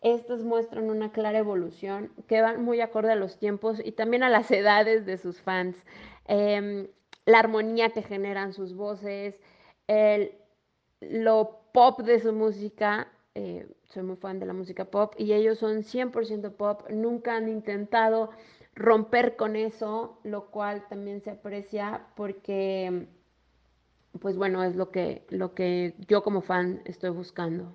estas 0.00 0.44
muestran 0.44 0.88
una 0.88 1.10
clara 1.10 1.38
evolución 1.38 2.12
que 2.28 2.40
van 2.40 2.64
muy 2.64 2.80
acorde 2.80 3.10
a 3.12 3.16
los 3.16 3.38
tiempos 3.38 3.80
y 3.84 3.92
también 3.92 4.22
a 4.22 4.28
las 4.30 4.48
edades 4.52 5.06
de 5.06 5.18
sus 5.18 5.40
fans. 5.40 5.76
Em, 6.26 6.86
la 7.26 7.40
armonía 7.40 7.90
que 7.90 8.02
generan 8.02 8.52
sus 8.52 8.74
voces, 8.76 9.40
el, 9.88 10.36
lo 11.00 11.62
pop 11.72 12.00
de 12.02 12.20
su 12.20 12.32
música. 12.32 13.08
Eh, 13.34 13.66
soy 13.84 14.02
muy 14.02 14.16
fan 14.16 14.38
de 14.38 14.46
la 14.46 14.52
música 14.52 14.84
pop 14.86 15.14
y 15.16 15.32
ellos 15.32 15.58
son 15.58 15.82
100% 15.82 16.52
pop. 16.52 16.82
Nunca 16.90 17.36
han 17.36 17.48
intentado 17.48 18.30
romper 18.74 19.36
con 19.36 19.56
eso, 19.56 20.18
lo 20.22 20.46
cual 20.50 20.86
también 20.88 21.22
se 21.22 21.30
aprecia 21.30 22.06
porque, 22.16 23.06
pues 24.20 24.36
bueno, 24.36 24.62
es 24.64 24.76
lo 24.76 24.90
que, 24.90 25.26
lo 25.30 25.54
que 25.54 25.94
yo 26.08 26.22
como 26.22 26.42
fan 26.42 26.82
estoy 26.84 27.10
buscando. 27.10 27.74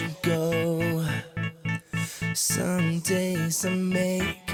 You 0.00 0.08
go. 0.22 1.06
Some 2.34 3.00
days 3.00 3.64
I 3.64 3.70
make 3.70 4.45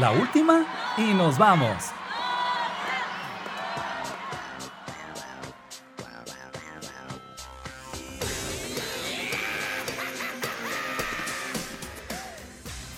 La 0.00 0.12
última 0.12 0.64
y 0.96 1.12
nos 1.12 1.36
vamos. 1.36 1.76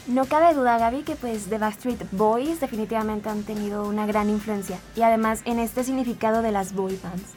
No 0.07 0.27
cabe 0.27 0.55
duda, 0.55 0.79
Gaby, 0.79 1.03
que 1.03 1.17
pues 1.17 1.47
The 1.49 1.59
Backstreet 1.59 2.07
Boys 2.13 2.61
definitivamente 2.61 3.29
han 3.29 3.43
tenido 3.43 3.85
una 3.89 4.07
gran 4.07 4.31
influencia. 4.31 4.79
Y 4.95 5.03
además 5.03 5.43
en 5.45 5.59
este 5.59 5.83
significado 5.83 6.41
de 6.41 6.53
las 6.53 6.73
boy 6.73 7.01
bands. 7.03 7.33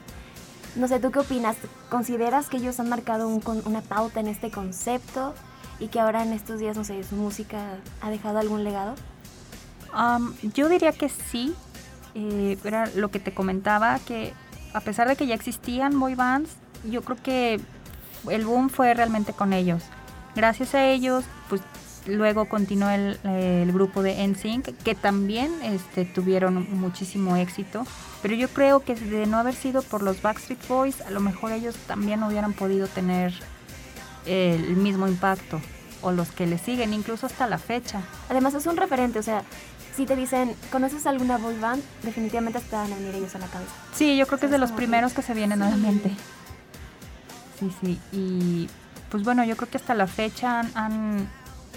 No 0.75 0.87
sé, 0.87 0.99
¿tú 0.99 1.09
qué 1.09 1.17
opinas? 1.17 1.55
¿Consideras 1.89 2.49
que 2.49 2.57
ellos 2.57 2.79
han 2.79 2.89
marcado 2.89 3.27
una 3.29 3.81
pauta 3.81 4.19
en 4.19 4.27
este 4.27 4.51
concepto? 4.51 5.33
Y 5.79 5.87
que 5.87 5.99
ahora 5.99 6.21
en 6.21 6.33
estos 6.33 6.59
días, 6.59 6.77
no 6.77 6.83
sé, 6.83 7.03
su 7.03 7.15
música 7.15 7.79
ha 8.01 8.11
dejado 8.11 8.37
algún 8.37 8.63
legado? 8.63 8.93
Am, 9.95 10.35
yo 10.53 10.69
diría 10.69 10.91
que 10.91 11.09
sí. 11.09 11.53
Eh, 12.13 12.57
era 12.63 12.89
lo 12.95 13.09
que 13.09 13.19
te 13.19 13.33
comentaba, 13.33 13.99
que 13.99 14.33
a 14.73 14.79
pesar 14.79 15.07
de 15.07 15.15
que 15.15 15.27
ya 15.27 15.35
existían 15.35 15.99
boy 15.99 16.15
bands, 16.15 16.51
yo 16.89 17.01
creo 17.01 17.17
que 17.21 17.59
el 18.29 18.45
boom 18.45 18.69
fue 18.69 18.93
realmente 18.93 19.33
con 19.33 19.53
ellos. 19.53 19.83
Gracias 20.35 20.75
a 20.75 20.85
ellos, 20.85 21.25
pues 21.49 21.61
luego 22.05 22.45
continuó 22.45 22.89
el, 22.89 23.71
grupo 23.73 24.01
de 24.01 24.27
NSYNC, 24.27 24.77
que 24.83 24.95
también 24.95 25.51
este, 25.63 26.05
tuvieron 26.05 26.67
muchísimo 26.77 27.35
éxito. 27.35 27.85
Pero 28.21 28.35
yo 28.35 28.47
creo 28.49 28.81
que 28.81 28.95
de 28.95 29.25
no 29.25 29.37
haber 29.37 29.55
sido 29.55 29.81
por 29.81 30.01
los 30.01 30.21
Backstreet 30.21 30.67
Boys, 30.67 31.01
a 31.01 31.11
lo 31.11 31.19
mejor 31.19 31.51
ellos 31.51 31.75
también 31.87 32.23
hubieran 32.23 32.53
podido 32.53 32.87
tener 32.87 33.33
el 34.25 34.75
mismo 34.77 35.07
impacto. 35.07 35.61
O 36.01 36.11
los 36.11 36.29
que 36.31 36.45
le 36.45 36.57
siguen, 36.57 36.93
incluso 36.93 37.25
hasta 37.25 37.47
la 37.47 37.57
fecha. 37.57 38.01
Además 38.29 38.53
es 38.53 38.67
un 38.67 38.77
referente, 38.77 39.17
o 39.17 39.23
sea, 39.23 39.43
si 39.95 40.05
te 40.05 40.15
dicen, 40.15 40.55
¿conoces 40.71 41.05
alguna 41.05 41.37
boy 41.37 41.57
band? 41.59 41.81
Definitivamente 42.03 42.59
te 42.59 42.75
van 42.75 42.91
a 42.91 42.95
venir 42.95 43.15
ellos 43.15 43.33
a 43.35 43.39
la 43.39 43.47
cabeza. 43.47 43.71
Sí, 43.93 44.17
yo 44.17 44.27
creo 44.27 44.39
que 44.39 44.45
es 44.47 44.51
de 44.51 44.57
los 44.57 44.71
primeros 44.71 45.13
que 45.13 45.21
se 45.21 45.33
vienen 45.33 45.61
a 45.61 45.69
la 45.69 45.77
mente. 45.77 46.11
Sí, 47.59 47.71
sí. 47.81 47.99
Y 48.11 48.69
pues 49.09 49.23
bueno, 49.23 49.43
yo 49.45 49.55
creo 49.55 49.69
que 49.69 49.77
hasta 49.77 49.93
la 49.93 50.07
fecha 50.07 50.59
han, 50.59 50.71
han 50.75 51.29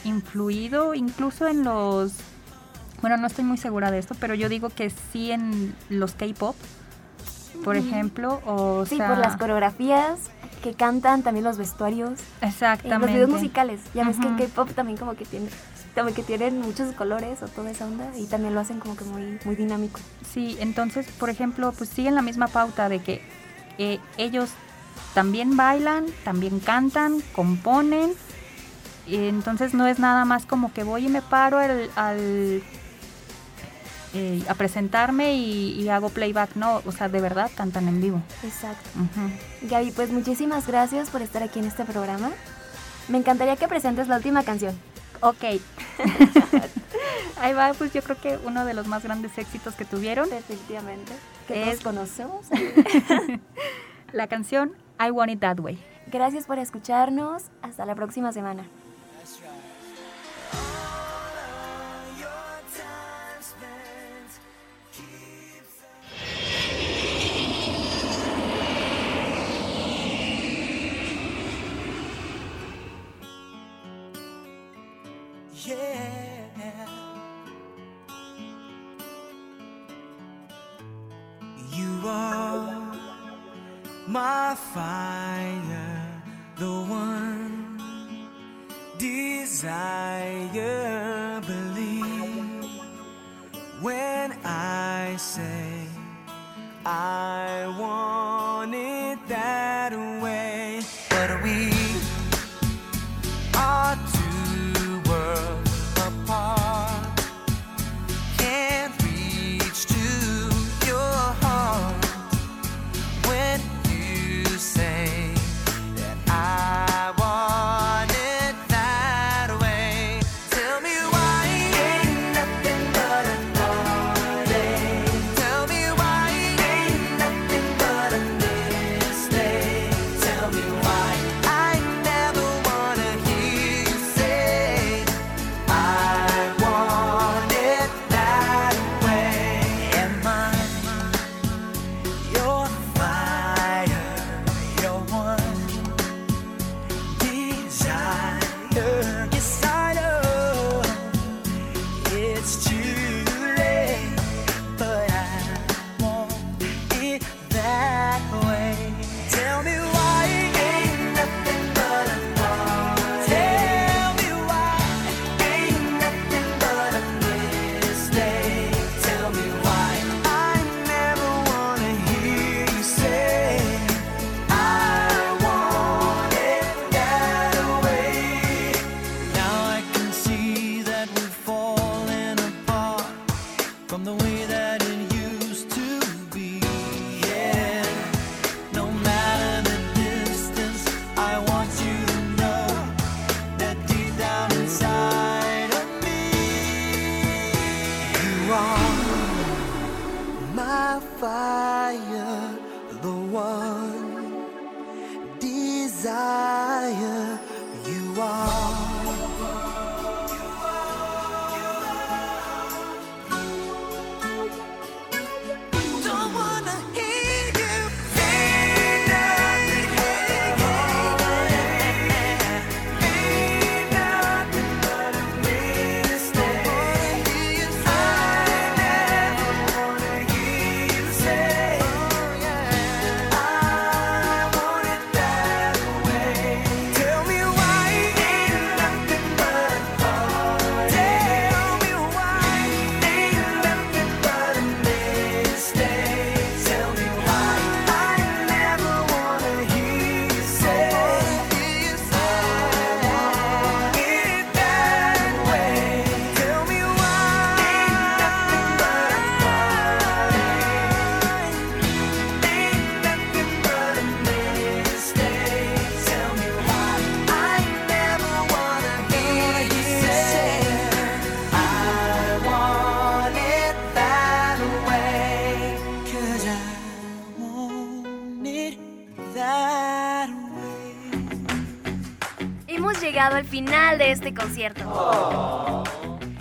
influido 0.04 0.94
incluso 0.94 1.46
en 1.46 1.64
los... 1.64 2.12
Bueno, 3.00 3.16
no 3.16 3.28
estoy 3.28 3.44
muy 3.44 3.58
segura 3.58 3.90
de 3.92 3.98
esto, 4.00 4.16
pero 4.18 4.34
yo 4.34 4.48
digo 4.48 4.70
que 4.70 4.90
sí 4.90 5.30
en 5.30 5.74
los 5.88 6.14
K-pop, 6.14 6.56
por 7.64 7.76
ejemplo. 7.76 8.40
O 8.44 8.84
Sí, 8.86 8.96
sea, 8.96 9.08
por 9.10 9.18
las 9.18 9.36
coreografías 9.36 10.18
que 10.64 10.74
cantan, 10.74 11.22
también 11.22 11.44
los 11.44 11.58
vestuarios. 11.58 12.18
Exactamente. 12.40 12.98
los 13.06 13.10
videos 13.14 13.30
musicales. 13.30 13.80
Ya 13.94 14.02
ves 14.04 14.16
que 14.18 14.26
en 14.26 14.36
K-pop 14.36 14.70
también 14.72 14.98
como 14.98 15.14
que 15.14 15.24
tiene, 15.24 15.46
también 15.99 16.14
que 16.14 16.22
tienen 16.22 16.61
muchos 16.61 16.94
colores 16.94 17.42
o 17.42 17.49
toda 17.49 17.70
esa 17.72 17.84
onda 17.86 18.11
y 18.16 18.26
también 18.26 18.55
lo 18.55 18.61
hacen 18.61 18.78
como 18.78 18.96
que 18.96 19.05
muy, 19.05 19.38
muy 19.44 19.57
dinámico. 19.57 19.99
Sí, 20.32 20.57
entonces, 20.61 21.07
por 21.18 21.28
ejemplo, 21.28 21.72
pues 21.76 21.90
siguen 21.90 22.14
la 22.14 22.22
misma 22.22 22.46
pauta 22.46 22.88
de 22.88 23.01
que 23.01 23.20
eh, 23.78 23.99
ellos 24.16 24.51
también 25.14 25.57
bailan, 25.57 26.07
también 26.24 26.61
cantan, 26.61 27.20
componen. 27.34 28.12
y 29.07 29.16
entonces 29.28 29.74
no 29.74 29.86
es 29.88 29.99
nada 29.99 30.24
más 30.24 30.46
como 30.46 30.72
que 30.72 30.84
voy 30.84 31.07
y 31.07 31.09
me 31.09 31.20
paro 31.20 31.59
al, 31.59 31.90
al, 31.96 32.62
eh, 34.14 34.42
a 34.49 34.55
presentarme 34.55 35.34
y, 35.34 35.80
y 35.80 35.88
hago 35.88 36.11
playback. 36.11 36.55
No, 36.55 36.80
o 36.86 36.92
sea, 36.92 37.09
de 37.09 37.20
verdad 37.20 37.51
cantan 37.57 37.88
en 37.88 38.01
vivo. 38.01 38.22
Exacto. 38.44 38.88
Ujú. 38.94 39.68
Gaby, 39.68 39.90
pues 39.90 40.11
muchísimas 40.11 40.66
gracias 40.68 41.11
por 41.11 41.22
estar 41.22 41.42
aquí 41.42 41.59
en 41.59 41.64
este 41.64 41.84
programa. 41.84 42.30
Me 43.09 43.18
encantaría 43.18 43.57
que 43.57 43.66
presentes 43.66 44.07
la 44.07 44.16
última 44.16 44.44
canción. 44.44 44.78
Ok. 45.20 45.60
Ahí 47.40 47.52
va, 47.52 47.72
pues 47.74 47.92
yo 47.92 48.02
creo 48.02 48.20
que 48.20 48.38
uno 48.44 48.64
de 48.64 48.74
los 48.74 48.86
más 48.86 49.02
grandes 49.02 49.36
éxitos 49.38 49.74
que 49.74 49.84
tuvieron. 49.84 50.28
Definitivamente. 50.28 51.12
Que 51.46 51.64
todos 51.64 51.80
conocemos. 51.80 52.46
la 54.12 54.26
canción 54.26 54.72
I 55.00 55.10
Want 55.10 55.32
It 55.32 55.40
That 55.40 55.60
Way. 55.60 55.78
Gracias 56.10 56.46
por 56.46 56.58
escucharnos. 56.58 57.44
Hasta 57.62 57.84
la 57.84 57.94
próxima 57.94 58.32
semana. 58.32 58.64
My 84.28 84.54
fire, 84.74 86.04
the 86.56 86.74
one 87.06 87.78
desire. 88.98 90.60
Believe 91.52 92.66
when 93.80 94.28
I 94.44 95.16
say 95.16 95.86
I 96.84 97.38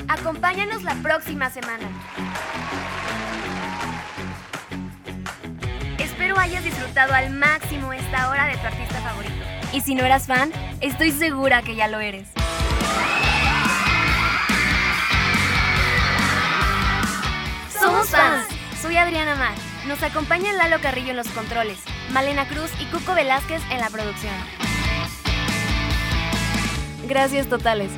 Acompáñanos 0.07 0.81
la 0.83 0.95
próxima 1.03 1.51
semana. 1.51 1.87
Espero 5.99 6.39
hayas 6.39 6.63
disfrutado 6.63 7.13
al 7.13 7.29
máximo 7.29 7.93
esta 7.93 8.29
hora 8.29 8.47
de 8.47 8.57
tu 8.57 8.65
artista 8.65 9.01
favorito. 9.01 9.35
Y 9.71 9.81
si 9.81 9.93
no 9.93 10.03
eras 10.03 10.25
fan, 10.25 10.51
estoy 10.81 11.11
segura 11.11 11.61
que 11.61 11.75
ya 11.75 11.87
lo 11.87 11.99
eres. 11.99 12.27
Somos 17.79 18.09
fans. 18.09 18.47
Soy 18.81 18.97
Adriana 18.97 19.35
Mar. 19.35 19.53
Nos 19.85 20.01
acompañan 20.01 20.57
Lalo 20.57 20.81
Carrillo 20.81 21.11
en 21.11 21.17
los 21.17 21.27
controles, 21.29 21.77
Malena 22.11 22.47
Cruz 22.47 22.71
y 22.79 22.85
Cuco 22.85 23.13
Velázquez 23.13 23.61
en 23.69 23.79
la 23.79 23.89
producción. 23.89 24.33
Gracias 27.07 27.47
totales. 27.47 27.89